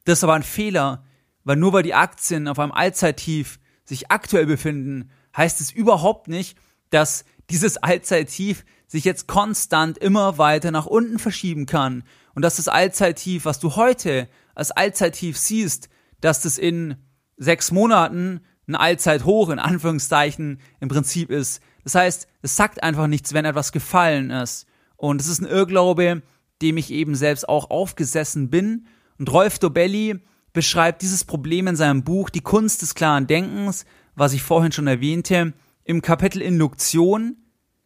Das 0.05 0.19
ist 0.19 0.23
aber 0.23 0.35
ein 0.35 0.43
Fehler, 0.43 1.03
weil 1.43 1.55
nur 1.55 1.73
weil 1.73 1.83
die 1.83 1.95
Aktien 1.95 2.47
auf 2.47 2.59
einem 2.59 2.71
Allzeittief 2.73 3.59
sich 3.85 4.11
aktuell 4.11 4.45
befinden, 4.45 5.09
heißt 5.35 5.61
es 5.61 5.71
überhaupt 5.71 6.27
nicht, 6.27 6.59
dass 6.91 7.25
dieses 7.49 7.77
Allzeittief 7.77 8.65
sich 8.87 9.03
jetzt 9.03 9.27
konstant 9.27 9.97
immer 9.97 10.37
weiter 10.37 10.71
nach 10.71 10.85
unten 10.85 11.19
verschieben 11.19 11.65
kann 11.65 12.03
und 12.33 12.41
dass 12.41 12.57
das 12.57 12.67
Allzeittief, 12.67 13.45
was 13.45 13.59
du 13.59 13.75
heute 13.75 14.29
als 14.55 14.71
Allzeittief 14.71 15.37
siehst, 15.37 15.89
dass 16.21 16.41
das 16.41 16.57
in 16.57 16.95
sechs 17.37 17.71
Monaten 17.71 18.41
ein 18.67 18.75
Allzeithoch 18.75 19.49
in 19.49 19.59
Anführungszeichen 19.59 20.59
im 20.79 20.89
Prinzip 20.89 21.29
ist. 21.29 21.61
Das 21.83 21.95
heißt, 21.95 22.27
es 22.41 22.55
sagt 22.55 22.83
einfach 22.83 23.07
nichts, 23.07 23.33
wenn 23.33 23.45
etwas 23.45 23.71
gefallen 23.71 24.29
ist. 24.29 24.65
Und 24.97 25.21
es 25.21 25.27
ist 25.27 25.41
ein 25.41 25.47
Irrglaube, 25.47 26.21
dem 26.61 26.77
ich 26.77 26.91
eben 26.91 27.15
selbst 27.15 27.47
auch 27.47 27.69
aufgesessen 27.69 28.49
bin. 28.49 28.87
Und 29.19 29.31
Rolf 29.31 29.59
Dobelli 29.59 30.19
beschreibt 30.53 31.01
dieses 31.01 31.23
Problem 31.23 31.67
in 31.67 31.75
seinem 31.75 32.03
Buch 32.03 32.29
Die 32.29 32.41
Kunst 32.41 32.81
des 32.81 32.95
klaren 32.95 33.27
Denkens, 33.27 33.85
was 34.15 34.33
ich 34.33 34.43
vorhin 34.43 34.71
schon 34.71 34.87
erwähnte, 34.87 35.53
im 35.87 36.01
Kapitel 36.01 36.41
Induktion. 36.41 37.37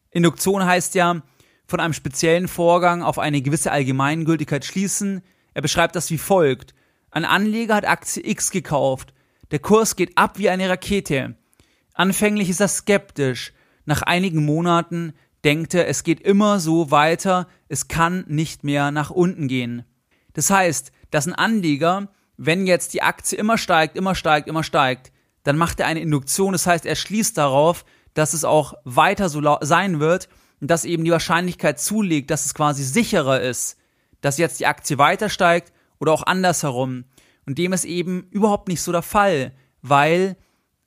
Induktion 0.10 0.66
heißt 0.66 0.96
ja, 0.96 1.22
von 1.68 1.80
einem 1.80 1.94
speziellen 1.94 2.48
Vorgang 2.48 3.04
auf 3.04 3.20
eine 3.20 3.44
gewisse 3.44 3.72
Allgemeingültigkeit 3.72 4.66
schließen. 4.66 5.22
Er 5.54 5.62
beschreibt 5.62 5.96
das 5.96 6.10
wie 6.10 6.18
folgt. 6.18 6.74
Ein 7.12 7.26
Anleger 7.26 7.76
hat 7.76 7.88
Aktie 7.88 8.28
X 8.28 8.50
gekauft. 8.50 9.14
Der 9.52 9.60
Kurs 9.60 9.96
geht 9.96 10.18
ab 10.18 10.40
wie 10.40 10.50
eine 10.50 10.68
Rakete. 10.68 11.36
Anfänglich 11.94 12.50
ist 12.50 12.60
er 12.60 12.70
skeptisch. 12.70 13.54
Nach 13.86 14.02
einigen 14.02 14.46
Monaten 14.46 15.14
denkt 15.44 15.76
er, 15.76 15.88
es 15.88 16.04
geht 16.04 16.22
immer 16.22 16.60
so 16.60 16.90
weiter, 16.90 17.48
es 17.68 17.88
kann 17.88 18.26
nicht 18.28 18.64
mehr 18.64 18.90
nach 18.90 19.12
unten 19.12 19.48
gehen. 19.48 19.86
Das 20.34 20.50
heißt, 20.50 20.92
dass 21.12 21.28
ein 21.28 21.36
Anleger, 21.36 22.10
wenn 22.36 22.66
jetzt 22.66 22.96
die 22.96 23.04
Aktie 23.04 23.38
immer 23.38 23.60
steigt, 23.60 23.96
immer 23.96 24.16
steigt, 24.16 24.48
immer 24.48 24.64
steigt, 24.64 25.12
dann 25.43 25.58
macht 25.58 25.80
er 25.80 25.88
eine 25.88 26.01
Induktion, 26.01 26.54
das 26.54 26.67
heißt, 26.67 26.86
er 26.86 26.95
schließt 26.95 27.38
darauf, 27.38 27.86
dass 28.13 28.34
es 28.34 28.43
auch 28.43 28.73
weiter 28.84 29.30
so 29.30 29.41
sein 29.62 29.99
wird 29.99 30.30
und 30.60 30.69
dass 30.69 30.86
eben 30.86 31.04
die 31.04 31.12
Wahrscheinlichkeit 31.12 31.80
zulegt, 31.80 32.30
dass 32.30 32.45
es 32.45 32.54
quasi 32.54 32.84
sicherer 32.84 33.41
ist, 33.41 33.77
dass 34.21 34.38
jetzt 34.38 34.60
die 34.60 34.67
Aktie 34.67 34.97
weiter 34.97 35.30
steigt 35.30 35.73
oder 35.99 36.12
auch 36.12 36.23
andersherum. 36.23 37.06
Und 37.45 37.58
dem 37.58 37.73
ist 37.73 37.86
eben 37.86 38.27
überhaupt 38.30 38.67
nicht 38.67 38.82
so 38.82 38.91
der 38.91 39.01
Fall, 39.01 39.54
weil 39.82 40.38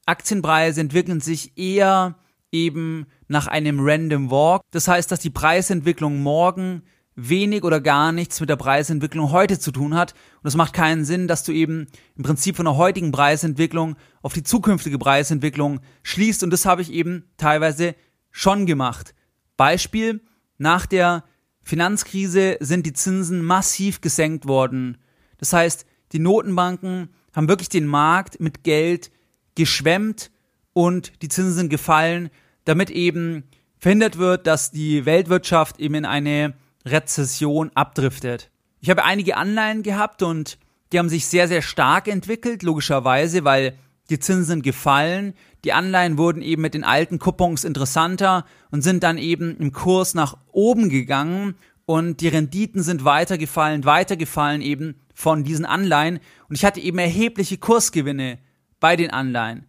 Aktienpreise 0.06 0.80
entwickeln 0.80 1.20
sich 1.20 1.58
eher 1.58 2.16
eben 2.52 3.06
nach 3.26 3.48
einem 3.48 3.78
Random 3.80 4.30
Walk. 4.30 4.62
Das 4.70 4.86
heißt, 4.86 5.10
dass 5.10 5.20
die 5.20 5.30
Preisentwicklung 5.30 6.20
morgen 6.20 6.82
wenig 7.16 7.62
oder 7.62 7.81
gar 7.81 8.12
nichts 8.12 8.40
mit 8.40 8.48
der 8.48 8.57
Preisentwicklung 8.57 9.31
heute 9.31 9.59
zu 9.59 9.70
tun 9.70 9.94
hat. 9.94 10.14
Und 10.42 10.48
es 10.48 10.57
macht 10.57 10.72
keinen 10.72 11.05
Sinn, 11.05 11.29
dass 11.29 11.44
du 11.44 11.53
eben 11.53 11.87
im 12.16 12.24
Prinzip 12.24 12.57
von 12.57 12.64
der 12.64 12.77
heutigen 12.77 13.12
Preisentwicklung 13.12 13.96
auf 14.22 14.33
die 14.33 14.42
zukünftige 14.42 14.98
Preisentwicklung 14.98 15.81
schließt. 16.03 16.42
Und 16.42 16.50
das 16.50 16.66
habe 16.66 16.83
ich 16.83 16.92
eben 16.92 17.24
teilweise 17.37 17.94
schon 18.31 18.66
gemacht. 18.66 19.14
Beispiel, 19.57 20.22
nach 20.59 20.87
der 20.87 21.24
Finanzkrise 21.62 22.57
sind 22.61 22.85
die 22.85 22.92
Zinsen 22.92 23.42
massiv 23.42 24.00
gesenkt 24.00 24.46
worden. 24.46 24.98
Das 25.38 25.53
heißt, 25.53 25.87
die 26.12 26.18
Notenbanken 26.18 27.09
haben 27.35 27.48
wirklich 27.48 27.68
den 27.68 27.87
Markt 27.87 28.40
mit 28.40 28.64
Geld 28.64 29.11
geschwemmt 29.55 30.31
und 30.72 31.22
die 31.22 31.29
Zinsen 31.29 31.68
gefallen, 31.68 32.31
damit 32.64 32.90
eben 32.90 33.44
verhindert 33.79 34.18
wird, 34.18 34.46
dass 34.46 34.70
die 34.70 35.07
Weltwirtschaft 35.07 35.79
eben 35.79 35.94
in 35.94 36.05
eine 36.05 36.55
Rezession 36.84 37.70
abdriftet. 37.74 38.50
Ich 38.80 38.90
habe 38.90 39.04
einige 39.04 39.36
Anleihen 39.36 39.82
gehabt 39.82 40.22
und 40.22 40.58
die 40.92 40.98
haben 40.98 41.08
sich 41.08 41.26
sehr, 41.26 41.48
sehr 41.48 41.62
stark 41.62 42.06
entwickelt, 42.06 42.62
logischerweise, 42.62 43.44
weil 43.44 43.78
die 44.10 44.18
Zinsen 44.18 44.60
gefallen, 44.60 45.34
die 45.64 45.72
Anleihen 45.72 46.18
wurden 46.18 46.42
eben 46.42 46.60
mit 46.60 46.74
den 46.74 46.84
alten 46.84 47.18
Coupons 47.18 47.64
interessanter 47.64 48.44
und 48.70 48.82
sind 48.82 49.02
dann 49.02 49.16
eben 49.16 49.56
im 49.56 49.72
Kurs 49.72 50.14
nach 50.14 50.36
oben 50.52 50.90
gegangen 50.90 51.54
und 51.86 52.20
die 52.20 52.28
Renditen 52.28 52.82
sind 52.82 53.04
weitergefallen, 53.04 53.84
weitergefallen 53.84 54.60
eben 54.60 55.00
von 55.14 55.44
diesen 55.44 55.64
Anleihen 55.64 56.20
und 56.48 56.56
ich 56.56 56.64
hatte 56.64 56.80
eben 56.80 56.98
erhebliche 56.98 57.56
Kursgewinne 57.56 58.38
bei 58.78 58.96
den 58.96 59.10
Anleihen. 59.10 59.66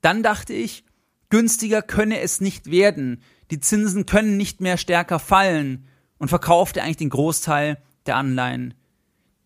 Dann 0.00 0.24
dachte 0.24 0.52
ich, 0.52 0.84
günstiger 1.30 1.82
könne 1.82 2.20
es 2.20 2.40
nicht 2.40 2.70
werden, 2.70 3.22
die 3.52 3.60
Zinsen 3.60 4.06
können 4.06 4.36
nicht 4.36 4.60
mehr 4.60 4.76
stärker 4.76 5.20
fallen 5.20 5.86
und 6.18 6.28
verkaufte 6.28 6.82
eigentlich 6.82 6.96
den 6.96 7.10
Großteil 7.10 7.78
der 8.06 8.16
Anleihen. 8.16 8.74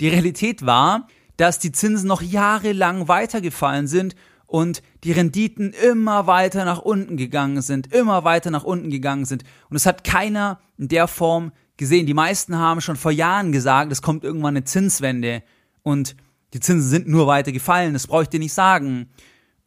Die 0.01 0.09
Realität 0.09 0.65
war, 0.67 1.07
dass 1.37 1.59
die 1.59 1.73
Zinsen 1.73 2.09
noch 2.09 2.23
jahrelang 2.23 3.09
weitergefallen 3.09 3.87
sind 3.87 4.15
und 4.47 4.83
die 5.03 5.13
Renditen 5.13 5.73
immer 5.73 6.27
weiter 6.27 6.65
nach 6.65 6.79
unten 6.79 7.17
gegangen 7.17 7.63
sind, 7.63 7.93
immer 7.93 8.25
weiter 8.25 8.51
nach 8.51 8.65
unten 8.65 8.91
gegangen 8.91 9.25
sind. 9.25 9.45
Und 9.71 9.77
es 9.77 9.87
hat 9.87 10.05
keiner 10.05 10.61
in 10.77 10.89
der 10.89 11.09
Form 11.09 11.53
gesehen. 11.77 12.07
Die 12.07 12.15
meisten 12.15 12.59
haben 12.59 12.81
schon 12.81 12.97
vor 12.97 13.13
Jahren 13.13 13.51
gesagt, 13.53 13.93
es 13.93 14.03
kommt 14.03 14.25
irgendwann 14.25 14.57
eine 14.57 14.65
Zinswende 14.65 15.43
und 15.83 16.17
die 16.53 16.61
Zinsen 16.61 16.89
sind 16.89 17.09
nur 17.09 17.27
weiter 17.27 17.51
gefallen. 17.51 17.95
Das 17.95 18.07
brauche 18.07 18.25
ich 18.25 18.29
dir 18.29 18.41
nicht 18.41 18.53
sagen. 18.53 19.09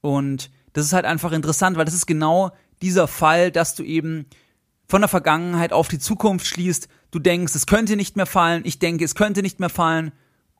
Und 0.01 0.51
das 0.73 0.85
ist 0.85 0.93
halt 0.93 1.05
einfach 1.05 1.31
interessant, 1.31 1.77
weil 1.77 1.85
das 1.85 1.95
ist 1.95 2.05
genau 2.05 2.51
dieser 2.81 3.07
Fall, 3.07 3.51
dass 3.51 3.75
du 3.75 3.83
eben 3.83 4.27
von 4.87 5.01
der 5.01 5.07
Vergangenheit 5.07 5.73
auf 5.73 5.87
die 5.87 5.99
Zukunft 5.99 6.45
schließt. 6.45 6.87
Du 7.11 7.19
denkst, 7.19 7.55
es 7.55 7.65
könnte 7.65 7.95
nicht 7.95 8.15
mehr 8.15 8.25
fallen. 8.25 8.63
Ich 8.65 8.79
denke, 8.79 9.03
es 9.05 9.15
könnte 9.15 9.41
nicht 9.41 9.59
mehr 9.59 9.69
fallen. 9.69 10.11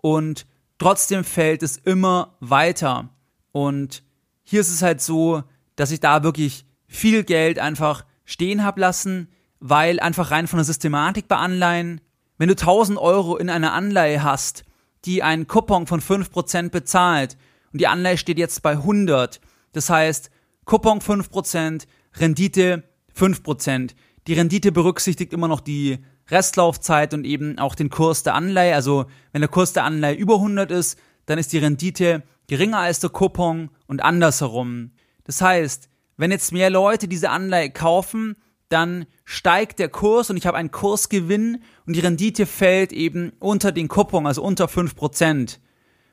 Und 0.02 0.46
trotzdem 0.78 1.24
fällt 1.24 1.64
es 1.64 1.78
immer 1.78 2.36
weiter. 2.40 3.10
Und 3.52 4.04
hier 4.44 4.62
ist 4.62 4.72
es 4.72 4.82
halt 4.82 5.02
so, 5.02 5.44
dass 5.76 5.92
ich 5.92 6.00
da 6.00 6.24
wirklich 6.24 6.66
viel 6.88 7.24
Geld 7.24 7.60
einfach 7.60 8.06
stehen 8.26 8.64
hab 8.64 8.78
lassen, 8.78 9.30
weil 9.60 10.00
einfach 10.00 10.32
rein 10.32 10.48
von 10.48 10.58
der 10.58 10.66
Systematik 10.66 11.28
bei 11.28 11.38
Anleihen, 11.38 12.02
wenn 12.38 12.50
du 12.50 12.54
1000 12.54 13.00
Euro 13.00 13.38
in 13.38 13.50
einer 13.50 13.74
Anleihe 13.74 14.24
hast, 14.24 14.64
die 15.06 15.24
einen 15.24 15.48
Coupon 15.48 15.88
von 15.88 16.02
5% 16.02 16.70
bezahlt 16.70 17.38
und 17.72 17.80
die 17.80 17.88
Anleihe 17.88 18.18
steht 18.18 18.38
jetzt 18.38 18.62
bei 18.62 18.72
100, 18.72 19.40
das 19.72 19.90
heißt 19.90 20.32
Coupon 20.66 21.00
5%, 21.00 21.86
Rendite 22.16 22.84
5%. 23.18 23.92
Die 24.28 24.34
Rendite 24.34 24.72
berücksichtigt 24.72 25.34
immer 25.34 25.48
noch 25.48 25.60
die 25.60 26.00
Restlaufzeit 26.30 27.14
und 27.14 27.26
eben 27.26 27.60
auch 27.60 27.76
den 27.76 27.90
Kurs 27.90 28.24
der 28.24 28.34
Anleihe. 28.34 28.74
Also 28.74 29.06
wenn 29.32 29.42
der 29.42 29.50
Kurs 29.50 29.74
der 29.74 29.84
Anleihe 29.84 30.16
über 30.16 30.36
100 30.36 30.72
ist, 30.72 30.98
dann 31.28 31.38
ist 31.38 31.54
die 31.54 31.60
Rendite 31.60 32.24
geringer 32.48 32.80
als 32.80 33.00
der 33.00 33.12
Coupon 33.12 33.70
und 33.88 34.04
andersherum. 34.04 34.92
Das 35.24 35.42
heißt, 35.42 35.90
wenn 36.18 36.32
jetzt 36.32 36.52
mehr 36.52 36.70
Leute 36.70 37.08
diese 37.08 37.30
Anleihe 37.30 37.70
kaufen, 37.70 38.36
dann 38.70 39.06
steigt 39.26 39.80
der 39.80 39.90
Kurs 39.90 40.30
und 40.30 40.38
ich 40.38 40.48
habe 40.48 40.58
einen 40.58 40.72
Kursgewinn 40.72 41.62
und 41.86 41.96
die 41.96 42.00
Rendite 42.00 42.46
fällt 42.46 42.94
eben 42.94 43.32
unter 43.40 43.72
den 43.72 43.88
Coupon, 43.88 44.26
also 44.26 44.42
unter 44.42 44.66
5%. 44.66 45.60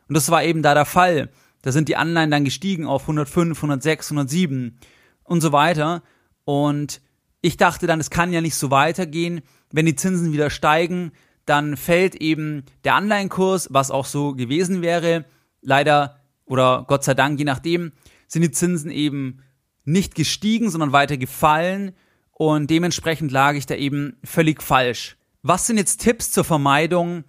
Und 0.09 0.17
das 0.17 0.31
war 0.31 0.45
eben 0.45 0.63
da 0.63 0.75
der 0.75 0.85
Fall. 0.85 1.31
Da 1.63 1.73
sind 1.73 1.89
die 1.89 1.97
Anleihen 1.97 2.31
dann 2.31 2.45
gestiegen 2.45 2.87
auf 2.87 3.03
105, 3.03 3.57
106, 3.57 4.11
107 4.11 4.79
und 5.25 5.41
so 5.41 5.53
weiter. 5.53 6.03
Und 6.45 7.01
ich 7.43 7.59
dachte 7.59 7.87
dann, 7.87 8.01
es 8.01 8.09
kann 8.09 8.33
ja 8.33 8.41
nicht 8.41 8.55
so 8.55 8.71
weitergehen. 8.71 9.43
Wenn 9.71 9.87
die 9.87 9.97
Zinsen 9.97 10.33
wieder 10.33 10.49
steigen, 10.49 11.13
dann 11.45 11.77
fällt 11.77 12.15
eben 12.15 12.65
der 12.85 12.95
Anleihenkurs, 12.95 13.69
was 13.71 13.91
auch 13.91 14.07
so 14.07 14.35
gewesen 14.35 14.81
wäre. 14.81 15.25
Leider 15.61 16.21
oder 16.47 16.85
Gott 16.87 17.05
sei 17.05 17.15
Dank, 17.15 17.39
je 17.39 17.45
nachdem, 17.45 17.93
sind 18.29 18.43
die 18.43 18.51
Zinsen 18.51 18.91
eben 18.91 19.43
nicht 19.85 20.15
gestiegen, 20.15 20.71
sondern 20.71 20.93
weiter 20.93 21.17
gefallen 21.17 21.93
und 22.31 22.71
dementsprechend 22.71 23.33
lag 23.33 23.55
ich 23.55 23.67
da 23.67 23.75
eben 23.75 24.17
völlig 24.25 24.63
falsch. 24.63 25.17
Was 25.43 25.67
sind 25.67 25.77
jetzt 25.77 26.01
Tipps 26.01 26.31
zur 26.31 26.45
Vermeidung 26.45 27.25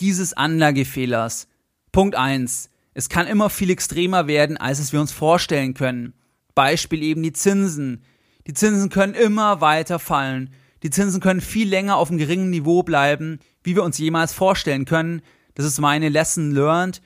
dieses 0.00 0.32
Anlagefehlers? 0.32 1.48
Punkt 1.92 2.14
eins: 2.14 2.70
Es 2.94 3.08
kann 3.08 3.26
immer 3.26 3.50
viel 3.50 3.70
extremer 3.70 4.26
werden, 4.26 4.56
als 4.56 4.78
es 4.78 4.92
wir 4.92 5.00
uns 5.00 5.12
vorstellen 5.12 5.74
können. 5.74 6.14
Beispiel 6.54 7.02
eben 7.02 7.22
die 7.22 7.32
Zinsen. 7.32 8.02
Die 8.50 8.54
Zinsen 8.54 8.90
können 8.90 9.14
immer 9.14 9.60
weiter 9.60 10.00
fallen. 10.00 10.50
Die 10.82 10.90
Zinsen 10.90 11.20
können 11.20 11.40
viel 11.40 11.68
länger 11.68 11.98
auf 11.98 12.08
einem 12.08 12.18
geringen 12.18 12.50
Niveau 12.50 12.82
bleiben, 12.82 13.38
wie 13.62 13.76
wir 13.76 13.84
uns 13.84 13.96
jemals 13.96 14.32
vorstellen 14.32 14.86
können. 14.86 15.22
Das 15.54 15.64
ist 15.64 15.78
meine 15.78 16.08
Lesson 16.08 16.50
learned 16.50 17.00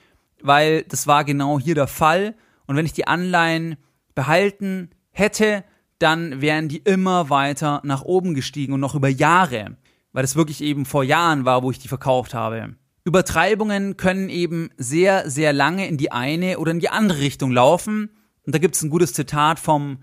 weil 0.44 0.83
das 0.85 1.07
war 1.07 1.24
genau 1.24 1.59
hier 1.59 1.74
der 1.74 1.87
Fall. 1.87 2.35
Und 2.66 2.76
wenn 2.76 2.87
ich 2.87 2.92
die 2.92 3.07
Anleihen 3.07 3.76
behalten 4.14 4.90
hätte, 5.11 5.64
dann 5.98 6.42
wären 6.42 6.68
die 6.68 6.78
immer 6.78 7.30
weiter 7.30 7.80
nach 7.83 8.02
oben 8.02 8.35
gestiegen 8.35 8.74
und 8.74 8.80
noch 8.80 8.94
über 8.94 9.09
Jahre, 9.09 9.76
weil 10.12 10.24
es 10.24 10.37
wirklich 10.37 10.61
eben 10.61 10.85
vor 10.85 11.02
Jahren 11.02 11.46
war, 11.46 11.62
wo 11.62 11.70
ich 11.70 11.78
die 11.78 11.88
verkauft 11.88 12.35
habe. 12.35 12.74
Übertreibungen 13.04 13.96
können 13.96 14.28
eben 14.28 14.70
sehr, 14.76 15.30
sehr 15.30 15.52
lange 15.52 15.88
in 15.88 15.96
die 15.96 16.12
eine 16.12 16.59
oder 16.59 16.72
in 16.72 16.80
die 16.80 16.90
andere 16.90 17.20
Richtung 17.20 17.50
laufen. 17.50 18.11
Und 18.46 18.54
da 18.54 18.59
gibt 18.59 18.76
es 18.76 18.83
ein 18.83 18.90
gutes 18.90 19.14
Zitat 19.14 19.59
vom 19.59 19.98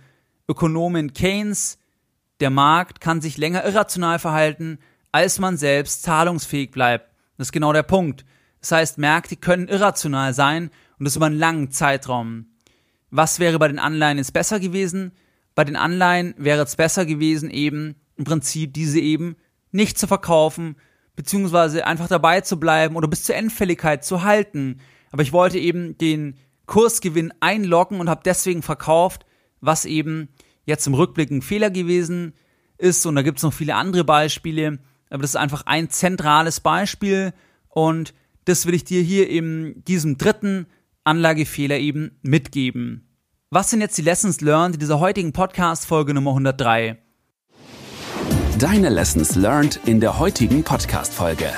Ökonomen 0.47 1.13
Keynes. 1.13 1.77
Der 2.39 2.49
Markt 2.49 3.01
kann 3.01 3.21
sich 3.21 3.37
länger 3.37 3.63
irrational 3.65 4.19
verhalten, 4.19 4.79
als 5.11 5.39
man 5.39 5.57
selbst 5.57 6.03
zahlungsfähig 6.03 6.71
bleibt. 6.71 7.09
Das 7.37 7.47
ist 7.47 7.51
genau 7.51 7.73
der 7.73 7.83
Punkt. 7.83 8.25
Das 8.61 8.71
heißt, 8.71 8.97
Märkte 8.97 9.35
können 9.35 9.67
irrational 9.67 10.33
sein 10.33 10.71
und 10.99 11.05
das 11.05 11.15
über 11.15 11.25
einen 11.25 11.39
langen 11.39 11.71
Zeitraum. 11.71 12.47
Was 13.09 13.39
wäre 13.39 13.59
bei 13.59 13.67
den 13.67 13.79
Anleihen 13.79 14.17
jetzt 14.17 14.33
besser 14.33 14.59
gewesen? 14.59 15.11
Bei 15.55 15.63
den 15.63 15.75
Anleihen 15.75 16.33
wäre 16.37 16.63
es 16.63 16.75
besser 16.75 17.05
gewesen, 17.05 17.49
eben 17.49 17.95
im 18.15 18.23
Prinzip 18.23 18.73
diese 18.73 18.99
eben 18.99 19.35
nicht 19.71 19.97
zu 19.97 20.07
verkaufen, 20.07 20.75
beziehungsweise 21.15 21.85
einfach 21.85 22.07
dabei 22.07 22.41
zu 22.41 22.59
bleiben 22.59 22.95
oder 22.95 23.07
bis 23.07 23.23
zur 23.23 23.35
Endfälligkeit 23.35 24.05
zu 24.05 24.23
halten. 24.23 24.79
Aber 25.11 25.23
ich 25.23 25.33
wollte 25.33 25.59
eben 25.59 25.97
den 25.97 26.35
Kursgewinn 26.67 27.33
einloggen 27.41 27.99
und 27.99 28.09
habe 28.09 28.21
deswegen 28.23 28.61
verkauft, 28.61 29.25
was 29.61 29.85
eben 29.85 30.29
jetzt 30.65 30.85
im 30.87 30.93
Rückblick 30.93 31.31
ein 31.31 31.41
Fehler 31.41 31.69
gewesen 31.69 32.33
ist. 32.77 33.05
Und 33.05 33.15
da 33.15 33.21
gibt 33.21 33.37
es 33.37 33.43
noch 33.43 33.53
viele 33.53 33.75
andere 33.75 34.03
Beispiele, 34.03 34.79
aber 35.09 35.21
das 35.21 35.31
ist 35.31 35.35
einfach 35.37 35.65
ein 35.65 35.89
zentrales 35.89 36.59
Beispiel 36.59 37.33
und 37.69 38.13
das 38.45 38.65
will 38.65 38.73
ich 38.73 38.83
dir 38.83 39.01
hier 39.01 39.29
in 39.29 39.83
diesem 39.85 40.17
dritten 40.17 40.65
Anlagefehler 41.03 41.77
eben 41.77 42.17
mitgeben. 42.21 43.07
Was 43.49 43.69
sind 43.69 43.81
jetzt 43.81 43.97
die 43.97 44.01
Lessons 44.01 44.41
learned 44.41 44.75
in 44.75 44.79
dieser 44.79 44.99
heutigen 44.99 45.33
Podcast-Folge 45.33 46.13
Nummer 46.13 46.31
103? 46.31 46.97
Deine 48.57 48.89
Lessons 48.89 49.35
learned 49.35 49.79
in 49.85 49.99
der 49.99 50.19
heutigen 50.19 50.63
Podcast-Folge. 50.63 51.51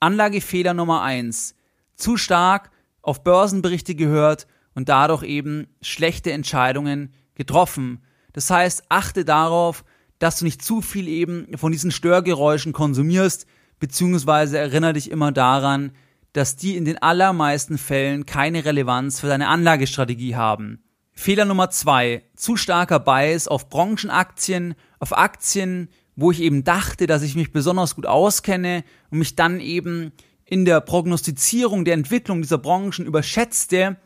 Anlagefehler 0.00 0.74
Nummer 0.74 1.02
1. 1.02 1.54
Zu 1.94 2.16
stark 2.16 2.70
auf 3.02 3.24
Börsenberichte 3.24 3.94
gehört 3.94 4.46
und 4.78 4.88
dadurch 4.88 5.24
eben 5.24 5.66
schlechte 5.82 6.30
Entscheidungen 6.30 7.12
getroffen. 7.34 8.00
Das 8.32 8.48
heißt, 8.48 8.84
achte 8.88 9.24
darauf, 9.24 9.84
dass 10.20 10.38
du 10.38 10.44
nicht 10.44 10.62
zu 10.62 10.82
viel 10.82 11.08
eben 11.08 11.48
von 11.58 11.72
diesen 11.72 11.90
Störgeräuschen 11.90 12.72
konsumierst, 12.72 13.48
beziehungsweise 13.80 14.56
erinnere 14.56 14.92
dich 14.92 15.10
immer 15.10 15.32
daran, 15.32 15.90
dass 16.32 16.54
die 16.54 16.76
in 16.76 16.84
den 16.84 16.96
allermeisten 16.96 17.76
Fällen 17.76 18.24
keine 18.24 18.64
Relevanz 18.64 19.18
für 19.18 19.26
deine 19.26 19.48
Anlagestrategie 19.48 20.36
haben. 20.36 20.84
Fehler 21.12 21.44
Nummer 21.44 21.70
zwei, 21.70 22.22
zu 22.36 22.56
starker 22.56 23.00
Bias 23.00 23.48
auf 23.48 23.68
Branchenaktien, 23.70 24.76
auf 25.00 25.18
Aktien, 25.18 25.88
wo 26.14 26.30
ich 26.30 26.40
eben 26.40 26.62
dachte, 26.62 27.08
dass 27.08 27.22
ich 27.22 27.34
mich 27.34 27.52
besonders 27.52 27.96
gut 27.96 28.06
auskenne 28.06 28.84
und 29.10 29.18
mich 29.18 29.34
dann 29.34 29.58
eben 29.58 30.12
in 30.44 30.64
der 30.64 30.80
Prognostizierung 30.80 31.84
der 31.84 31.94
Entwicklung 31.94 32.42
dieser 32.42 32.58
Branchen 32.58 33.06
überschätzte 33.06 33.96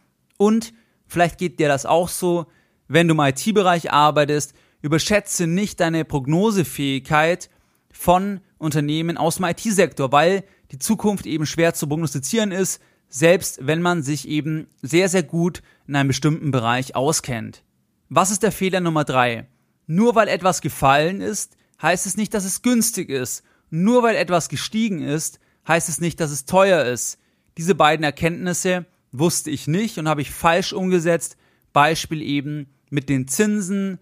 und 0.42 0.74
vielleicht 1.06 1.38
geht 1.38 1.60
dir 1.60 1.68
das 1.68 1.86
auch 1.86 2.08
so, 2.08 2.46
wenn 2.88 3.06
du 3.06 3.14
im 3.14 3.20
IT-Bereich 3.20 3.92
arbeitest, 3.92 4.54
überschätze 4.80 5.46
nicht 5.46 5.78
deine 5.78 6.04
Prognosefähigkeit 6.04 7.48
von 7.92 8.40
Unternehmen 8.58 9.16
aus 9.16 9.36
dem 9.36 9.44
IT-Sektor, 9.44 10.10
weil 10.10 10.42
die 10.72 10.80
Zukunft 10.80 11.26
eben 11.26 11.46
schwer 11.46 11.74
zu 11.74 11.86
prognostizieren 11.86 12.50
ist, 12.50 12.82
selbst 13.08 13.60
wenn 13.62 13.82
man 13.82 14.02
sich 14.02 14.26
eben 14.26 14.66
sehr, 14.82 15.08
sehr 15.08 15.22
gut 15.22 15.62
in 15.86 15.94
einem 15.94 16.08
bestimmten 16.08 16.50
Bereich 16.50 16.96
auskennt. 16.96 17.62
Was 18.08 18.32
ist 18.32 18.42
der 18.42 18.50
Fehler 18.50 18.80
Nummer 18.80 19.04
drei? 19.04 19.46
Nur 19.86 20.16
weil 20.16 20.26
etwas 20.26 20.60
gefallen 20.60 21.20
ist, 21.20 21.56
heißt 21.80 22.04
es 22.04 22.16
nicht, 22.16 22.34
dass 22.34 22.44
es 22.44 22.62
günstig 22.62 23.10
ist. 23.10 23.44
Nur 23.70 24.02
weil 24.02 24.16
etwas 24.16 24.48
gestiegen 24.48 25.02
ist, 25.02 25.38
heißt 25.68 25.88
es 25.88 26.00
nicht, 26.00 26.18
dass 26.18 26.32
es 26.32 26.46
teuer 26.46 26.84
ist. 26.84 27.18
Diese 27.58 27.76
beiden 27.76 28.02
Erkenntnisse 28.02 28.86
wusste 29.12 29.50
ich 29.50 29.68
nicht 29.68 29.98
und 29.98 30.08
habe 30.08 30.22
ich 30.22 30.30
falsch 30.30 30.72
umgesetzt. 30.72 31.36
Beispiel 31.72 32.22
eben 32.22 32.66
mit 32.90 33.08
den 33.08 33.28
Zinsen, 33.28 33.98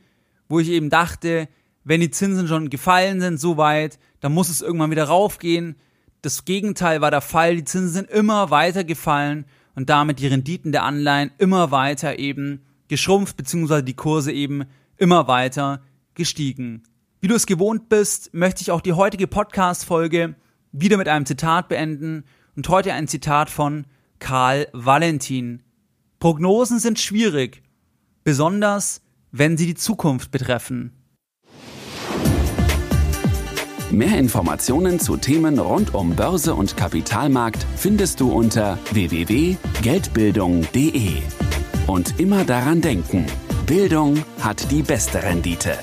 wo 0.48 0.60
ich 0.60 0.68
eben 0.68 0.90
dachte, 0.90 1.48
wenn 1.84 2.00
die 2.00 2.10
Zinsen 2.10 2.48
schon 2.48 2.70
gefallen 2.70 3.20
sind, 3.20 3.38
so 3.38 3.56
weit, 3.56 3.98
dann 4.20 4.32
muss 4.32 4.48
es 4.48 4.62
irgendwann 4.62 4.90
wieder 4.90 5.04
raufgehen. 5.04 5.76
Das 6.22 6.44
Gegenteil 6.44 7.00
war 7.00 7.10
der 7.10 7.20
Fall. 7.20 7.56
Die 7.56 7.64
Zinsen 7.64 7.92
sind 7.92 8.10
immer 8.10 8.50
weiter 8.50 8.84
gefallen 8.84 9.44
und 9.74 9.88
damit 9.88 10.18
die 10.18 10.26
Renditen 10.26 10.72
der 10.72 10.84
Anleihen 10.84 11.30
immer 11.38 11.70
weiter 11.70 12.18
eben 12.18 12.62
geschrumpft, 12.88 13.36
beziehungsweise 13.36 13.84
die 13.84 13.94
Kurse 13.94 14.32
eben 14.32 14.64
immer 14.96 15.28
weiter 15.28 15.82
gestiegen. 16.14 16.82
Wie 17.20 17.28
du 17.28 17.34
es 17.34 17.46
gewohnt 17.46 17.88
bist, 17.88 18.34
möchte 18.34 18.62
ich 18.62 18.70
auch 18.70 18.80
die 18.80 18.92
heutige 18.92 19.26
Podcast-Folge 19.26 20.34
wieder 20.72 20.96
mit 20.96 21.08
einem 21.08 21.26
Zitat 21.26 21.68
beenden 21.68 22.24
und 22.56 22.68
heute 22.68 22.92
ein 22.92 23.08
Zitat 23.08 23.48
von 23.48 23.86
Karl 24.20 24.68
Valentin. 24.72 25.64
Prognosen 26.20 26.78
sind 26.78 27.00
schwierig, 27.00 27.64
besonders 28.22 29.02
wenn 29.32 29.56
sie 29.56 29.66
die 29.66 29.74
Zukunft 29.74 30.30
betreffen. 30.30 30.92
Mehr 33.90 34.16
Informationen 34.18 35.00
zu 35.00 35.16
Themen 35.16 35.58
rund 35.58 35.94
um 35.94 36.14
Börse 36.14 36.54
und 36.54 36.76
Kapitalmarkt 36.76 37.66
findest 37.76 38.20
du 38.20 38.30
unter 38.30 38.78
www.geldbildung.de. 38.92 41.14
Und 41.88 42.20
immer 42.20 42.44
daran 42.44 42.80
denken, 42.80 43.26
Bildung 43.66 44.24
hat 44.38 44.70
die 44.70 44.82
beste 44.82 45.24
Rendite. 45.24 45.76